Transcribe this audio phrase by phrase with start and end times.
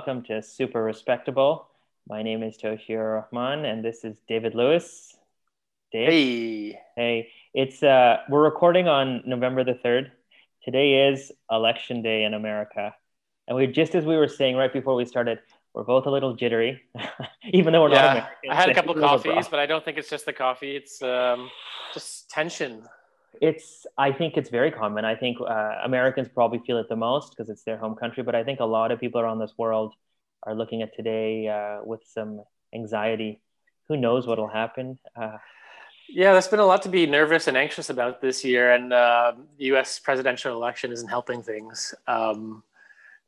[0.00, 1.68] welcome to Super Respectable.
[2.08, 5.14] My name is Toshiro Rahman, and this is David Lewis.
[5.92, 6.08] Dave?
[6.08, 6.80] Hey.
[6.96, 7.28] Hey.
[7.52, 10.10] It's uh, we're recording on November the third.
[10.64, 12.94] Today is election day in America,
[13.46, 15.38] and we just as we were saying right before we started,
[15.74, 16.80] we're both a little jittery,
[17.52, 18.52] even though we're yeah, not Americans.
[18.52, 20.76] I had a couple coffees, but I don't think it's just the coffee.
[20.76, 21.50] It's um,
[21.92, 22.84] just tension
[23.40, 25.04] it's i think it's very common.
[25.04, 28.34] I think uh, americans probably feel it the most because it's their home country but
[28.34, 29.94] i think a lot of people around this world
[30.44, 32.42] are looking at today uh, with some
[32.74, 33.40] anxiety.
[33.88, 34.98] Who knows what will happen?
[35.14, 35.38] Uh,
[36.08, 39.32] yeah there's been a lot to be nervous and anxious about this year and uh,
[39.58, 41.94] the us presidential election isn't helping things.
[42.06, 42.62] Um,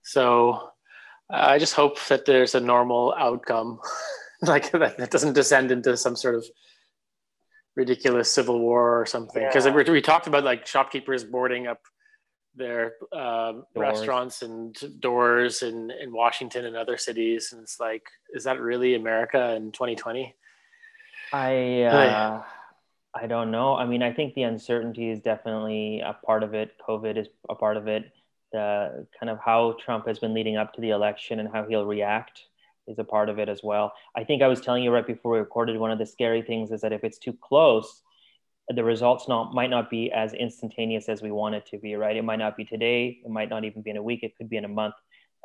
[0.02, 0.70] so
[1.30, 3.80] i just hope that there's a normal outcome.
[4.44, 6.44] Like that doesn't descend into some sort of
[7.76, 9.72] ridiculous civil war or something because yeah.
[9.72, 11.80] we talked about like shopkeepers boarding up
[12.54, 17.50] their uh, restaurants and doors in, in Washington and other cities.
[17.52, 18.02] And it's like,
[18.34, 20.34] is that really America in 2020?
[21.32, 22.42] I, uh,
[23.14, 23.74] I don't know.
[23.74, 26.72] I mean, I think the uncertainty is definitely a part of it.
[26.86, 28.12] COVID is a part of it.
[28.52, 31.86] The kind of how Trump has been leading up to the election and how he'll
[31.86, 32.42] react
[32.86, 33.92] is a part of it as well.
[34.16, 36.70] I think I was telling you right before we recorded, one of the scary things
[36.70, 38.02] is that if it's too close,
[38.68, 42.16] the results not might not be as instantaneous as we want it to be, right?
[42.16, 44.48] It might not be today, it might not even be in a week, it could
[44.48, 44.94] be in a month,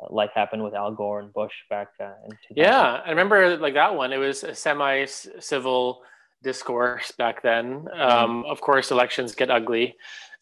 [0.00, 3.74] uh, like happened with Al Gore and Bush back uh, in Yeah, I remember like
[3.74, 4.12] that one.
[4.12, 6.02] It was a semi-civil
[6.42, 7.80] discourse back then.
[7.80, 8.00] Mm-hmm.
[8.00, 9.96] Um, of course, elections get ugly,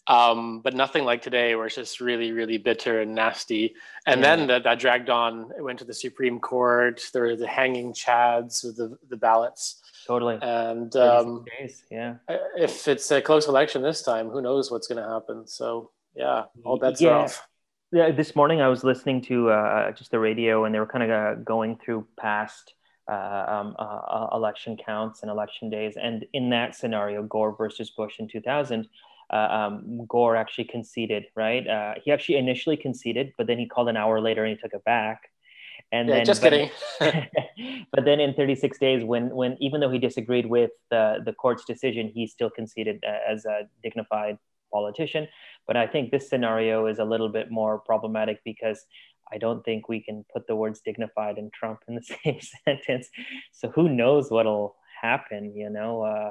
[0.09, 3.75] um, but nothing like today where it's just really really bitter and nasty.
[4.07, 4.37] And yeah.
[4.37, 5.51] then that, that dragged on.
[5.57, 7.03] It went to the supreme court.
[7.13, 9.83] There were the hanging chads with the, the ballots.
[10.07, 10.39] Totally.
[10.41, 11.83] And um, days.
[11.91, 12.17] yeah.
[12.57, 15.47] If it's a close election this time who knows what's going to happen.
[15.47, 17.11] So yeah all bets yeah.
[17.11, 17.47] are off.
[17.93, 21.05] Yeah this morning i was listening to uh, just the radio and they were kind
[21.05, 22.75] of uh, going through past
[23.09, 25.97] uh, um, uh, uh, election counts and election days.
[25.97, 28.87] And in that scenario gore versus bush in 2000 uh,
[29.31, 31.67] um, Gore actually conceded, right?
[31.67, 34.73] Uh, he actually initially conceded, but then he called an hour later and he took
[34.73, 35.31] it back.
[35.93, 36.71] And yeah, then, just but, kidding.
[37.93, 41.65] but then in 36 days, when when even though he disagreed with the the court's
[41.65, 44.39] decision, he still conceded uh, as a dignified
[44.73, 45.29] politician.
[45.67, 48.85] But I think this scenario is a little bit more problematic because
[49.33, 53.09] I don't think we can put the words dignified and Trump in the same sentence.
[53.53, 55.55] So who knows what'll happen?
[55.55, 56.03] You know.
[56.03, 56.31] Uh,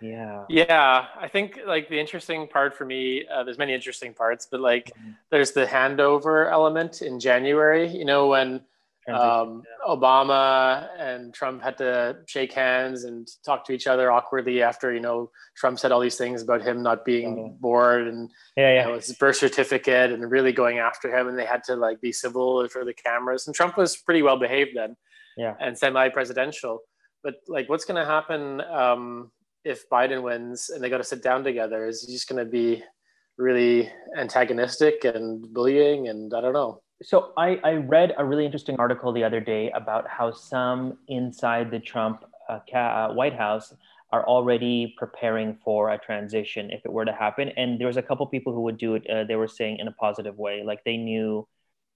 [0.00, 4.46] yeah yeah i think like the interesting part for me uh, there's many interesting parts
[4.50, 5.12] but like mm-hmm.
[5.30, 8.60] there's the handover element in january you know when
[9.08, 9.94] um, yeah.
[9.94, 15.00] obama and trump had to shake hands and talk to each other awkwardly after you
[15.00, 17.56] know trump said all these things about him not being mm-hmm.
[17.60, 18.82] bored and yeah, yeah.
[18.82, 22.00] You know, his birth certificate and really going after him and they had to like
[22.00, 24.96] be civil for the cameras and trump was pretty well behaved then
[25.36, 26.80] yeah and semi-presidential
[27.22, 29.30] but like what's going to happen um,
[29.66, 32.50] if Biden wins and they got to sit down together, is he just going to
[32.50, 32.82] be
[33.36, 36.08] really antagonistic and bullying?
[36.08, 36.82] And I don't know.
[37.02, 41.70] So I, I read a really interesting article the other day about how some inside
[41.70, 43.74] the Trump uh, ca- uh, White House
[44.12, 47.50] are already preparing for a transition if it were to happen.
[47.56, 49.02] And there was a couple people who would do it.
[49.10, 51.46] Uh, they were saying in a positive way, like they knew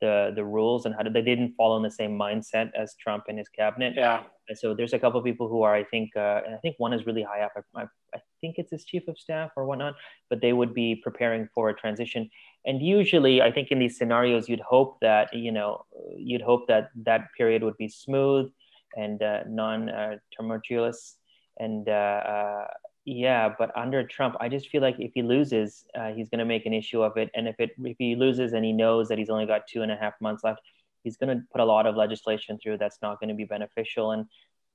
[0.01, 3.25] the the rules and how to, they didn't follow in the same mindset as Trump
[3.29, 3.95] and his cabinet.
[3.97, 4.25] Yeah.
[4.55, 6.93] So there's a couple of people who are, I think, uh, and I think one
[6.93, 7.53] is really high up.
[7.75, 7.83] I,
[8.15, 9.95] I, think it's his chief of staff or whatnot,
[10.31, 12.31] but they would be preparing for a transition.
[12.65, 15.85] And usually, I think in these scenarios, you'd hope that you know,
[16.17, 18.51] you'd hope that that period would be smooth
[18.97, 21.17] and uh, non-tumultuous.
[21.59, 22.67] and uh, uh
[23.07, 26.45] yeah, but under Trump, I just feel like if he loses, uh, he's going to
[26.45, 27.31] make an issue of it.
[27.35, 29.91] And if it if he loses and he knows that he's only got two and
[29.91, 30.61] a half months left,
[31.03, 34.13] he's going to put a lot of legislation through that's not going to be beneficial.
[34.13, 34.27] And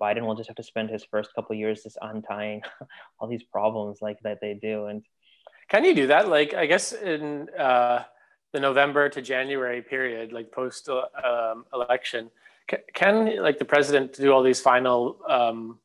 [0.01, 2.61] Biden will just have to spend his first couple years just untying
[3.19, 4.85] all these problems like that they do.
[4.85, 5.03] And
[5.69, 6.27] can you do that?
[6.27, 8.03] Like, I guess in uh,
[8.53, 12.29] the November to January period, like post um, election,
[12.67, 15.79] can, can, like the president do all these final um,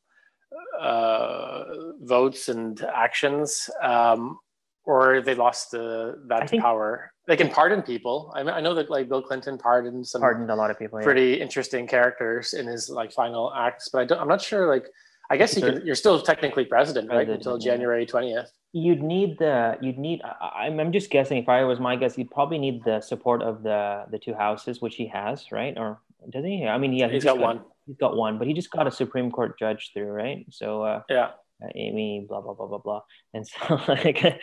[0.79, 1.63] uh,
[2.01, 4.39] votes and actions, um,
[4.85, 7.11] or they lost the that think, power.
[7.27, 8.31] They can pardon people.
[8.35, 10.99] I, mean, I know that like Bill Clinton pardoned some pardoned a lot of people.
[10.99, 11.43] Pretty yeah.
[11.43, 14.67] interesting characters in his like final acts, but I don't, I'm not sure.
[14.67, 14.87] Like,
[15.29, 17.57] I guess you can, you're still technically president, president right, until.
[17.57, 18.51] January twentieth.
[18.73, 20.21] You'd need the you'd need.
[20.23, 21.37] I, I'm just guessing.
[21.37, 24.81] If I was my guess, you'd probably need the support of the the two houses,
[24.81, 25.77] which he has, right?
[25.77, 25.99] Or
[26.29, 26.67] doesn't he?
[26.67, 27.61] I mean, yeah, he's, he's got, got one
[27.91, 30.45] he's got one, but he just got a Supreme Court judge through, right?
[30.49, 31.31] So uh, yeah,
[31.75, 33.01] Amy, blah blah blah blah blah.
[33.33, 34.41] And so, like,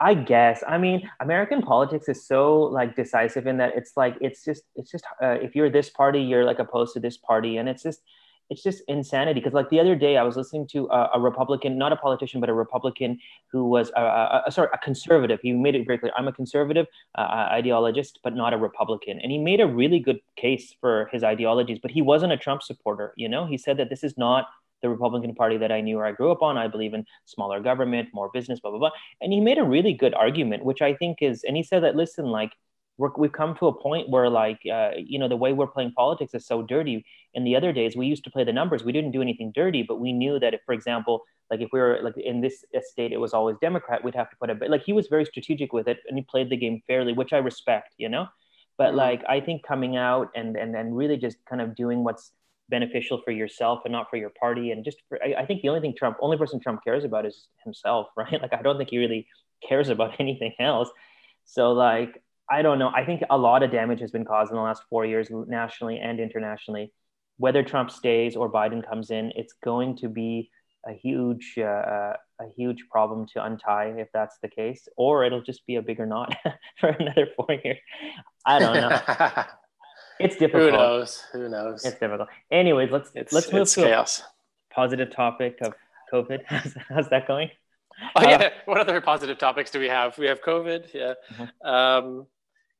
[0.00, 4.44] I guess, I mean, American politics is so like decisive in that it's like it's
[4.44, 7.68] just it's just uh, if you're this party, you're like opposed to this party, and
[7.68, 8.02] it's just
[8.50, 9.40] it's just insanity.
[9.40, 12.40] Because like the other day i was listening to a, a, republican not a politician
[12.40, 13.18] but a republican
[13.50, 15.40] who was a, a, sorry a conservative.
[15.42, 19.20] He made it very clear i'm a conservative uh, ideologist but not a republican.
[19.20, 22.62] And he made a really good case for his ideologies but he wasn't a trump
[22.62, 23.46] supporter you know?
[23.46, 24.46] He said that this is not
[24.82, 26.58] the republican party that i knew or i grew up on.
[26.58, 28.90] I believe in smaller government more business blah blah blah.
[29.20, 31.96] And he made a really good argument which i think is and he said that
[31.96, 32.52] listen like
[32.98, 35.92] we have come to a point where like uh, you know the way we're playing
[35.92, 37.04] politics is so dirty.
[37.34, 38.84] In the other days we used to play the numbers.
[38.84, 41.80] We didn't do anything dirty but we knew that if for example like if we
[41.80, 44.70] were like in this state it was always democrat we'd have to put a bit
[44.70, 47.38] like he was very strategic with it and he played the game fairly which i
[47.38, 48.26] respect you know?
[48.78, 48.96] But mm-hmm.
[48.96, 52.32] like i think coming out and and and really just kind of doing what's
[52.76, 55.68] beneficial for yourself and not for your party and just for, I, I think the
[55.68, 58.90] only thing trump only person trump cares about is himself right like i don't think
[58.90, 59.28] he really
[59.68, 60.88] cares about anything else
[61.44, 62.20] so like
[62.52, 62.90] I don't know.
[62.94, 65.98] I think a lot of damage has been caused in the last four years, nationally
[65.98, 66.92] and internationally.
[67.38, 70.50] Whether Trump stays or Biden comes in, it's going to be
[70.86, 75.66] a huge, uh, a huge problem to untie if that's the case, or it'll just
[75.66, 76.36] be a bigger knot
[76.80, 77.78] for another four years.
[78.44, 79.44] I don't know.
[80.18, 80.70] It's difficult.
[80.70, 81.22] Who knows?
[81.32, 81.84] Who knows?
[81.84, 82.28] It's difficult.
[82.50, 84.20] Anyways, let's it's, let's move to chaos.
[84.20, 85.74] a positive topic of
[86.12, 86.42] COVID.
[86.46, 87.50] How's, how's that going?
[88.16, 88.36] Oh yeah.
[88.36, 90.16] Uh, what other positive topics do we have?
[90.18, 90.92] We have COVID.
[90.92, 91.14] Yeah.
[91.34, 91.66] Mm-hmm.
[91.66, 92.26] Um,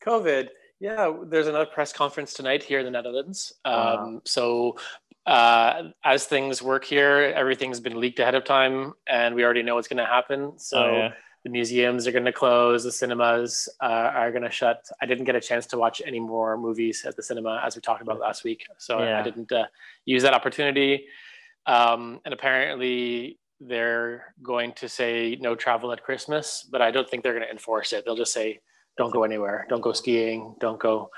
[0.04, 0.48] COVID.
[0.80, 3.52] Yeah, there's another press conference tonight here in the Netherlands.
[3.64, 4.20] Um, wow.
[4.24, 4.78] So,
[5.26, 9.76] uh, as things work here, everything's been leaked ahead of time, and we already know
[9.76, 10.58] what's going to happen.
[10.58, 11.12] So, oh, yeah.
[11.44, 14.86] The museums are going to close, the cinemas uh, are going to shut.
[15.00, 17.82] I didn't get a chance to watch any more movies at the cinema, as we
[17.82, 18.64] talked about last week.
[18.78, 19.18] So, yeah.
[19.18, 19.64] I didn't uh,
[20.04, 21.06] use that opportunity.
[21.66, 27.22] Um, and apparently, they're going to say no travel at Christmas, but I don't think
[27.22, 28.04] they're going to enforce it.
[28.04, 28.60] They'll just say
[28.96, 29.66] don't go anywhere.
[29.68, 30.54] Don't go skiing.
[30.60, 31.10] Don't go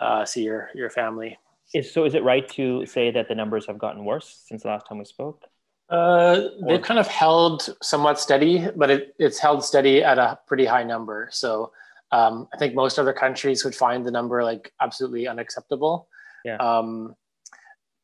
[0.00, 1.38] uh, see your your family.
[1.74, 4.68] Is, so is it right to say that the numbers have gotten worse since the
[4.68, 5.44] last time we spoke?
[5.88, 10.64] Uh, they've kind of held somewhat steady, but it, it's held steady at a pretty
[10.64, 11.28] high number.
[11.30, 11.72] So
[12.12, 16.08] um, I think most other countries would find the number like absolutely unacceptable.
[16.44, 16.56] Yeah.
[16.56, 17.14] Um,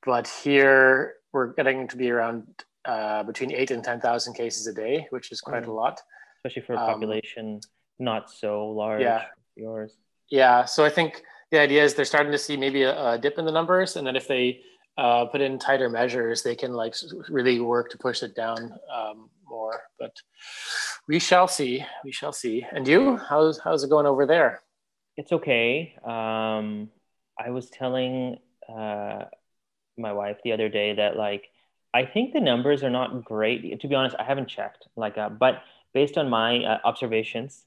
[0.05, 2.47] but here we're getting to be around
[2.85, 5.69] uh, between eight and ten thousand cases a day, which is quite mm.
[5.69, 6.01] a lot,
[6.39, 7.55] especially for a um, population.
[7.55, 7.61] Um,
[7.99, 9.03] not so large.
[9.03, 9.25] Yeah.
[9.57, 9.97] Yours.
[10.31, 10.65] Yeah.
[10.65, 13.45] So I think the idea is they're starting to see maybe a, a dip in
[13.45, 14.61] the numbers, and then if they
[14.99, 16.95] uh, put in tighter measures, they can like
[17.31, 19.83] really work to push it down um, more.
[19.99, 20.17] But
[21.07, 21.85] we shall see.
[22.05, 22.67] We shall see.
[22.73, 24.61] And you, how's how's it going over there?
[25.17, 25.95] It's okay.
[26.05, 26.91] Um,
[27.39, 29.25] I was telling uh,
[29.97, 31.45] my wife the other day that like
[31.95, 33.81] I think the numbers are not great.
[33.81, 34.89] To be honest, I haven't checked.
[34.97, 35.63] Like, uh, but
[35.95, 37.65] based on my uh, observations,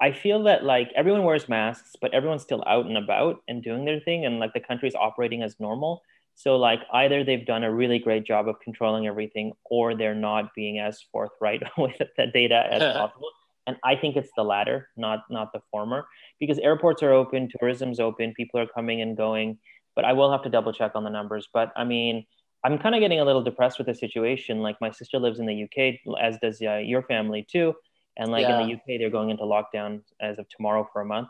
[0.00, 3.84] I feel that like everyone wears masks, but everyone's still out and about and doing
[3.84, 6.02] their thing, and like the country's operating as normal.
[6.42, 10.54] So like either they've done a really great job of controlling everything, or they're not
[10.54, 13.28] being as forthright with the data as possible.
[13.66, 16.06] And I think it's the latter, not not the former,
[16.40, 19.58] because airports are open, tourism's open, people are coming and going.
[19.94, 21.48] But I will have to double check on the numbers.
[21.52, 22.26] But I mean,
[22.64, 24.60] I'm kind of getting a little depressed with the situation.
[24.60, 27.74] Like my sister lives in the UK, as does uh, your family too
[28.16, 28.60] and like yeah.
[28.60, 31.28] in the UK, they're going into lockdown as of tomorrow for a month.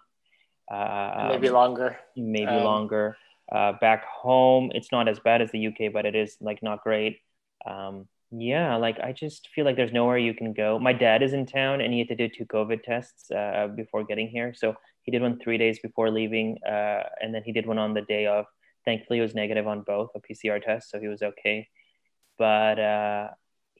[0.70, 1.96] Uh, maybe longer.
[2.16, 3.16] Maybe um, longer.
[3.50, 6.82] Uh, back home, it's not as bad as the UK, but it is like not
[6.82, 7.20] great.
[7.66, 10.78] Um, yeah, like I just feel like there's nowhere you can go.
[10.78, 14.04] My dad is in town and he had to do two COVID tests uh, before
[14.04, 14.54] getting here.
[14.54, 17.94] So he did one three days before leaving, uh, and then he did one on
[17.94, 18.46] the day of.
[18.84, 21.68] Thankfully, it was negative on both a PCR test, so he was okay.
[22.38, 23.28] But uh,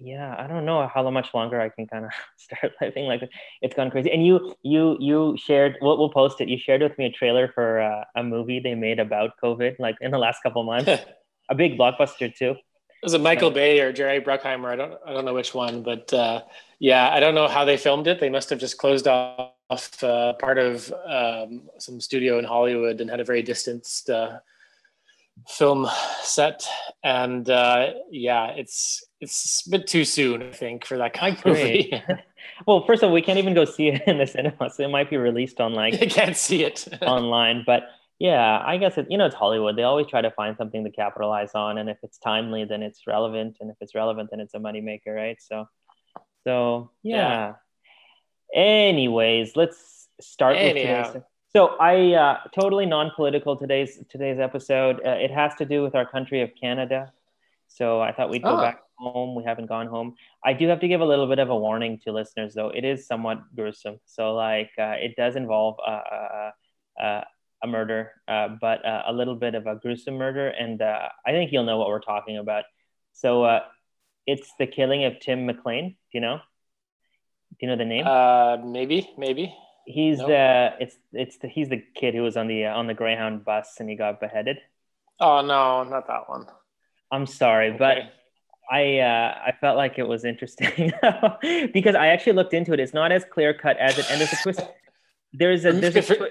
[0.03, 3.23] yeah i don't know how much longer i can kind of start living like
[3.63, 4.11] it's gone crazy.
[4.11, 6.49] And you you you shared we'll, we'll post it.
[6.49, 9.97] You shared with me a trailer for uh, a movie they made about covid like
[10.01, 10.91] in the last couple months.
[11.49, 12.55] A big blockbuster too.
[13.03, 14.71] Was it michael bay or jerry bruckheimer.
[14.73, 16.43] I don't i don't know which one but uh,
[16.79, 18.21] yeah i don't know how they filmed it.
[18.21, 23.11] They must have just closed off uh, part of um, some studio in hollywood and
[23.11, 24.39] had a very distanced uh,
[25.49, 25.89] film
[26.23, 26.67] set
[27.05, 31.45] and uh, yeah it's it's a bit too soon, I think, for that kind of
[31.47, 31.93] movie.
[32.67, 34.91] well, first of all, we can't even go see it in the cinema, so it
[34.91, 37.63] might be released on like I can't see it online.
[37.65, 37.85] But
[38.19, 39.77] yeah, I guess it, you know it's Hollywood.
[39.77, 43.07] They always try to find something to capitalize on, and if it's timely, then it's
[43.07, 45.41] relevant, and if it's relevant, then it's a moneymaker, right?
[45.41, 45.69] So,
[46.45, 47.55] so yeah.
[48.55, 48.61] yeah.
[48.61, 50.99] Anyways, let's start Anyhow.
[50.99, 51.23] with today's.
[51.55, 55.03] So I uh, totally non-political today's today's episode.
[55.05, 57.13] Uh, it has to do with our country of Canada.
[57.69, 58.61] So I thought we'd go oh.
[58.61, 59.35] back home.
[59.35, 60.15] We haven't gone home.
[60.43, 62.71] I do have to give a little bit of a warning to listeners, though.
[62.71, 64.01] It is somewhat gruesome.
[64.07, 66.53] So, like, uh, it does involve a,
[66.99, 67.25] a,
[67.63, 70.49] a murder, uh, but uh, a little bit of a gruesome murder.
[70.49, 72.65] And uh, I think you'll know what we're talking about.
[73.13, 73.61] So, uh,
[74.27, 75.91] it's the killing of Tim McLean.
[75.91, 76.39] Do you know?
[76.39, 78.07] Do you know the name?
[78.07, 79.55] Uh, maybe, maybe.
[79.87, 80.29] He's nope.
[80.29, 83.77] the it's it's the, he's the kid who was on the on the Greyhound bus
[83.81, 84.59] and he got beheaded.
[85.21, 86.47] Oh no, not that one.
[87.11, 87.79] I'm sorry, okay.
[87.79, 87.99] but
[88.71, 90.93] I uh, I felt like it was interesting
[91.73, 92.81] because I actually looked into it.
[92.81, 94.61] It's not as clear cut as it, and there's a twist.
[95.33, 96.31] There's a there's a twi-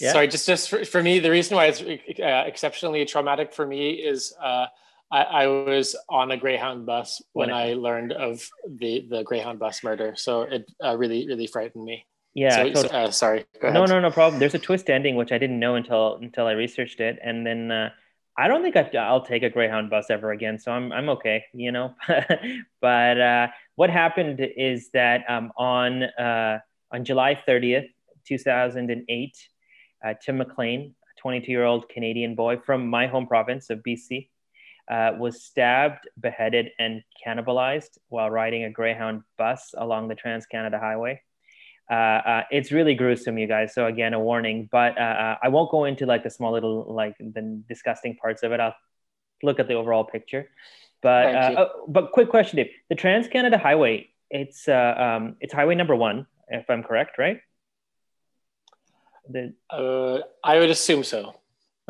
[0.00, 0.12] yeah?
[0.12, 3.90] Sorry, just just for, for, me, the reason why it's uh, exceptionally traumatic for me
[3.90, 4.66] is uh,
[5.10, 9.58] I, I, was on a Greyhound bus when, when I learned of the the Greyhound
[9.58, 12.06] bus murder, so it uh, really really frightened me.
[12.34, 12.56] Yeah.
[12.56, 12.90] So, totally.
[12.90, 13.44] uh, sorry.
[13.62, 14.40] No, no, no problem.
[14.40, 17.70] There's a twist ending which I didn't know until until I researched it, and then
[17.70, 17.90] uh,
[18.36, 20.58] I don't think I, will take a Greyhound bus ever again.
[20.58, 21.94] So I'm I'm okay, you know.
[22.80, 26.60] but uh, what happened is that um, on uh,
[26.90, 27.88] on July 30th,
[28.26, 29.48] 2008,
[30.04, 34.30] uh, Tim McLean, a 22 year old Canadian boy from my home province of BC,
[34.90, 40.78] uh, was stabbed, beheaded, and cannibalized while riding a Greyhound bus along the Trans Canada
[40.78, 41.20] Highway.
[41.92, 43.74] Uh, uh, it's really gruesome, you guys.
[43.74, 44.66] So again, a warning.
[44.72, 48.42] But uh, uh, I won't go into like the small little like the disgusting parts
[48.42, 48.60] of it.
[48.60, 48.74] I'll
[49.42, 50.48] look at the overall picture.
[51.02, 52.70] But uh, oh, but quick question, Dave.
[52.88, 54.08] The Trans Canada Highway.
[54.30, 57.40] It's uh, um, it's highway number one, if I'm correct, right?
[59.28, 61.34] The, I would assume so.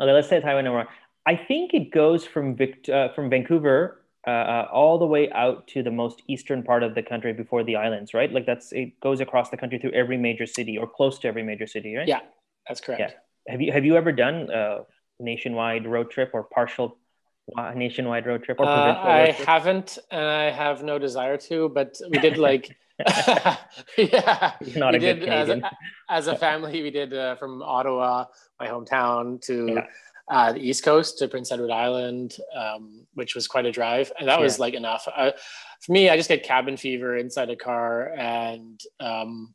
[0.01, 0.87] Okay, let's say it's highway number one.
[1.25, 5.83] I think it goes from Vict- from Vancouver uh, uh, all the way out to
[5.83, 8.31] the most eastern part of the country before the islands, right?
[8.31, 11.43] Like that's it goes across the country through every major city or close to every
[11.43, 12.07] major city, right?
[12.07, 12.21] Yeah,
[12.65, 13.01] that's correct.
[13.01, 13.51] Yeah.
[13.51, 14.85] Have you have you ever done a
[15.19, 16.97] nationwide road trip or partial
[17.75, 18.61] nationwide road trip?
[18.61, 19.45] Or uh, I trip?
[19.45, 21.67] haven't, and I have no desire to.
[21.67, 22.77] But we did like,
[23.97, 25.71] yeah, not we did as a,
[26.09, 26.81] as a, family.
[26.81, 28.27] We did uh, from Ottawa,
[28.57, 29.73] my hometown, to.
[29.75, 29.87] Yeah
[30.29, 34.27] uh, the East Coast to Prince Edward Island, um, which was quite a drive, and
[34.27, 34.43] that yeah.
[34.43, 35.07] was like enough.
[35.13, 35.31] Uh,
[35.81, 39.53] for me, I just get cabin fever inside a car, and um,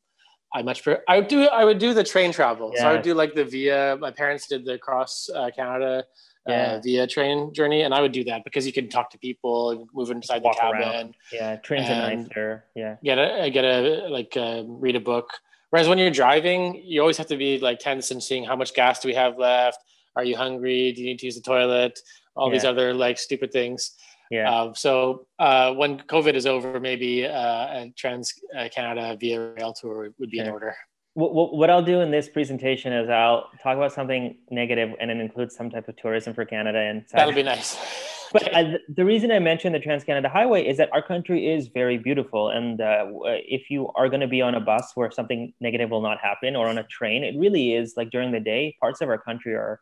[0.55, 1.03] I much prefer.
[1.09, 2.73] I would do I would do the train travel.
[2.75, 2.83] Yeah.
[2.83, 3.97] So I would do like the via.
[3.99, 6.05] My parents did the cross uh, Canada.
[6.47, 6.81] Uh, yeah.
[6.81, 9.87] via train journey, and I would do that because you can talk to people and
[9.93, 10.81] move inside the cabin.
[10.81, 11.15] Around.
[11.31, 12.65] Yeah, trains are nicer.
[12.75, 15.29] Yeah, get a get a like uh, read a book.
[15.69, 18.73] Whereas when you're driving, you always have to be like tense and seeing how much
[18.73, 19.79] gas do we have left
[20.19, 20.93] are you hungry?
[20.93, 21.99] Do you need to use the toilet?
[22.35, 22.55] All yeah.
[22.55, 23.93] these other like stupid things.
[24.31, 24.51] Yeah.
[24.51, 29.73] Uh, so uh, when COVID is over, maybe uh, a Trans uh, Canada via rail
[29.73, 30.75] tour would be in order.
[31.15, 35.19] What, what I'll do in this presentation is I'll talk about something negative and it
[35.19, 36.79] includes some type of tourism for Canada.
[36.79, 37.77] And that'll be nice.
[38.33, 41.69] but uh, the reason I mentioned the Trans Canada Highway is that our country is
[41.69, 42.51] very beautiful.
[42.51, 46.03] And uh, if you are going to be on a bus where something negative will
[46.03, 49.09] not happen or on a train, it really is like during the day, parts of
[49.09, 49.81] our country are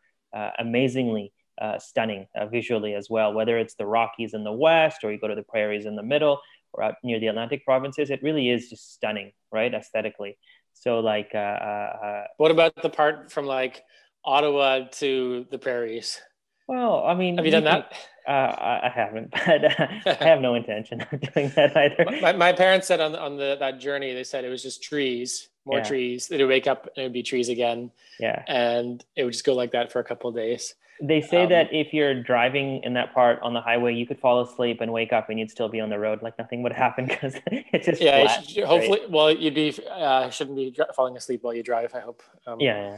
[0.59, 3.33] amazingly uh, stunning uh, visually as well.
[3.33, 6.03] Whether it's the Rockies in the west, or you go to the prairies in the
[6.03, 6.39] middle,
[6.73, 10.37] or out near the Atlantic provinces, it really is just stunning, right, aesthetically.
[10.73, 13.83] So, like, uh, uh, what about the part from like
[14.23, 16.21] Ottawa to the prairies?
[16.67, 17.93] Well, I mean, have you done you that?
[18.27, 22.05] uh, I haven't, but uh, I have no intention of doing that either.
[22.21, 25.49] My, my parents said on on the that journey, they said it was just trees,
[25.67, 25.83] more yeah.
[25.83, 26.27] trees.
[26.27, 27.91] They'd wake up and it would be trees again.
[28.19, 30.73] Yeah, and it would just go like that for a couple of days.
[30.99, 34.19] They say um, that if you're driving in that part on the highway, you could
[34.19, 36.71] fall asleep and wake up and you'd still be on the road, like nothing would
[36.85, 38.23] happen because it's just yeah.
[38.23, 41.93] Flat, should, hopefully, well, you'd be uh, shouldn't be falling asleep while you drive.
[41.93, 42.23] I hope.
[42.47, 42.97] Um, yeah.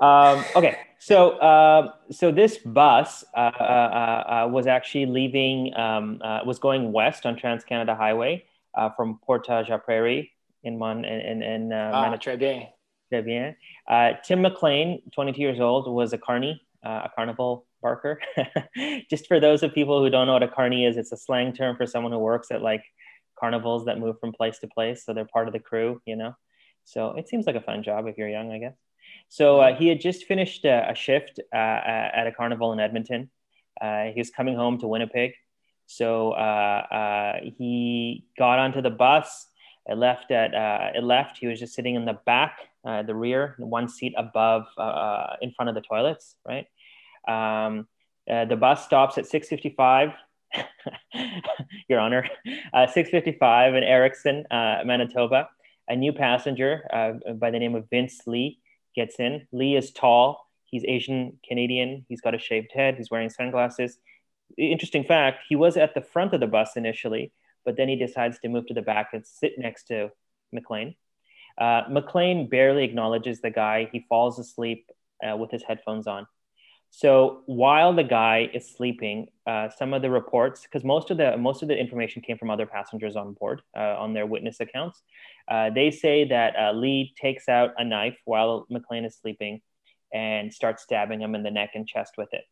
[0.00, 0.30] yeah.
[0.32, 6.40] Um, okay, so uh, so this bus uh, uh, uh was actually leaving, um, uh,
[6.44, 8.44] was going west on Trans Canada Highway
[8.96, 12.36] from Portage la Prairie in Mon in in, in ah, Manitoba.
[12.36, 12.68] Très bien.
[13.12, 13.56] Très bien.
[14.22, 18.20] Tim McLean, 22 years old, was a carny uh, a carnival barker.
[19.10, 21.52] Just for those of people who don't know what a carny is, it's a slang
[21.52, 22.84] term for someone who works at like
[23.38, 25.04] carnivals that move from place to place.
[25.04, 26.34] So they're part of the crew, you know.
[26.84, 28.76] So it seems like a fun job if you're young, I guess.
[29.28, 33.30] So uh, he had just finished a, a shift uh, at a carnival in Edmonton.
[33.80, 35.32] Uh, he was coming home to Winnipeg.
[35.86, 39.46] So uh, uh, he got onto the bus.
[39.90, 40.54] It left at
[40.94, 41.38] it left.
[41.38, 45.36] He was just sitting in the back uh, the rear, one seat above, uh, uh,
[45.42, 46.66] in front of the toilets, right?
[47.28, 47.86] Um,
[48.30, 50.14] uh, the bus stops at 6:55.
[51.88, 52.26] Your Honor,
[52.72, 55.48] uh, 6:55 in Erickson, Manitoba.
[55.88, 56.84] A new passenger
[57.38, 58.60] by the name of Vince Li
[58.94, 59.46] gets in.
[59.52, 60.46] Li is tall.
[60.64, 62.06] He's Asian Canadian.
[62.08, 62.94] He's got a shaved head.
[62.96, 63.98] He's wearing sunglasses.
[64.56, 67.32] interesting fact, he was at the front of the bus initially,
[67.64, 70.10] but then he decides to move to the back and sit next to
[70.52, 70.94] McLean.
[71.58, 73.88] Uh, McLean barely acknowledges the guy.
[73.92, 74.86] He falls asleep
[75.22, 76.26] uh, with his headphones on.
[76.92, 81.36] So while the guy is sleeping, uh, some of the reports, because most of the
[81.36, 85.00] most of the information came from other passengers on board uh, on their witness accounts,
[85.48, 89.60] uh, they say that uh, Li takes out a knife while McLean is sleeping
[90.12, 92.44] and starts stabbing him in the neck and chest with it.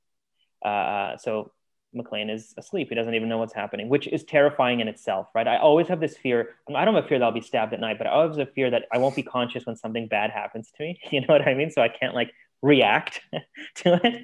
[1.21, 1.51] So
[1.99, 2.89] McLean is asleep.
[2.89, 5.47] He doesn't even know what's happening, which is terrifying in itself, right?
[5.47, 6.55] I always have this fear.
[6.75, 8.49] I don't have a fear that I'll be stabbed at night, but I always have
[8.49, 11.01] a fear that I won't be conscious when something bad happens to me.
[11.11, 11.71] You know what I mean?
[11.71, 13.21] So I can't like react
[13.77, 14.23] to it,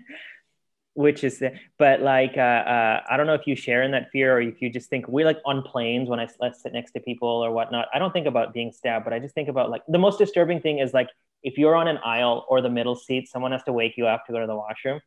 [0.94, 1.42] which is,
[1.78, 4.62] but like, uh, uh, I don't know if you share in that fear or if
[4.62, 7.88] you just think we like on planes when I sit next to people or whatnot.
[7.92, 10.60] I don't think about being stabbed, but I just think about like the most disturbing
[10.60, 11.08] thing is like
[11.42, 14.24] if you're on an aisle or the middle seat, someone has to wake you up
[14.26, 15.00] to go to the washroom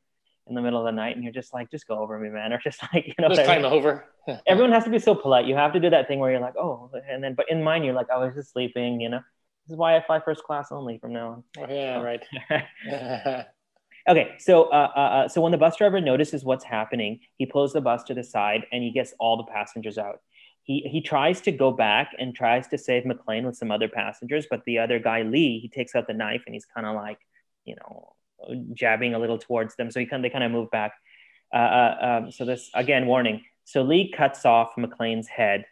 [0.50, 2.54] in the middle of the night and you're just like just go over me man
[2.54, 4.06] or just like you know just climb over.
[4.48, 5.46] Everyone has to be so polite.
[5.46, 7.84] You have to do that thing where you're like oh and then but in mine
[7.84, 9.22] you're like i was just sleeping you know?
[9.66, 11.44] This is why i fly first class only from now on.
[11.58, 12.24] Oh, yeah right.
[14.08, 17.74] Okay so uh, uh, uh, so when the bus driver notices what's happening he pulls
[17.74, 20.22] the bus to the side and he gets all the passengers out.
[20.68, 24.48] He, he tries to go back and tries to save McLean with some other passengers,
[24.50, 27.20] but the other guy, Li, he takes out the knife and he's kind of like,
[27.64, 28.17] you know,
[28.74, 29.92] jabbing a little towards them.
[29.92, 30.94] So he kind they kind of move back.
[31.54, 33.44] Uh, uh, um, so this again, warning.
[33.64, 35.66] So Li cuts off McLean's head,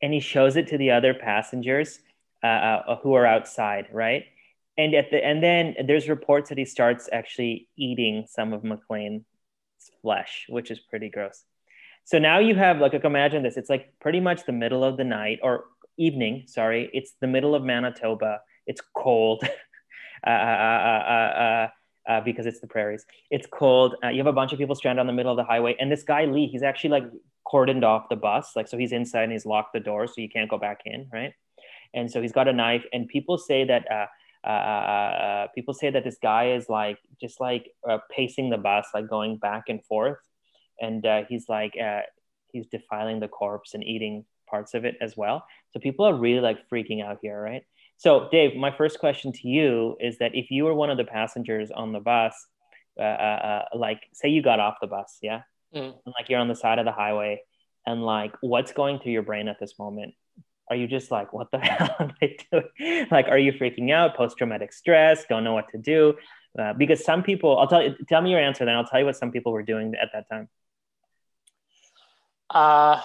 [0.00, 1.98] and he shows it to the other passengers
[2.42, 4.24] uh, uh, who are outside, right?
[4.76, 9.24] And at the and then there's reports that he starts actually eating some of McLean's
[10.00, 11.44] flesh, which is pretty gross.
[12.04, 13.56] So now you have like imagine this.
[13.56, 15.64] It's like pretty much the middle of the night or
[15.96, 16.44] evening.
[16.46, 18.40] Sorry, it's the middle of Manitoba.
[18.66, 19.44] It's cold.
[20.26, 21.68] Uh uh, uh,
[22.08, 23.04] uh, because it's the prairies.
[23.30, 23.94] It's cold.
[24.10, 26.02] you have a bunch of people stranded on the middle of the highway, and this
[26.02, 27.04] guy Li, he's actually like
[27.46, 30.28] cordoned off the bus, like so he's inside and he's locked the door, so you
[30.28, 31.32] can't go back in, right?
[31.94, 33.86] And so he's got a knife, and people say that.
[33.90, 34.06] Uh,
[35.54, 39.36] people say that this guy is like just like uh, pacing the bus, like going
[39.36, 40.18] back and forth,
[40.80, 41.74] and uh, he's like
[42.52, 45.46] he's defiling the corpse and eating parts of it as well.
[45.70, 47.64] So people are really like freaking out here, right?
[48.02, 51.04] So, Dave, my first question to you is that if you were one of the
[51.04, 52.34] passengers on the bus,
[52.98, 55.94] uh, uh, uh, like say you got off the bus, yeah, mm.
[56.04, 57.40] and like you're on the side of the highway,
[57.86, 60.14] and like what's going through your brain at this moment?
[60.68, 63.06] Are you just like, what the hell am I doing?
[63.08, 66.14] Like, are you freaking out, post traumatic stress, don't know what to do?
[66.58, 69.06] Uh, because some people, I'll tell you, tell me your answer, then I'll tell you
[69.06, 70.48] what some people were doing at that time.
[72.50, 73.00] Uh,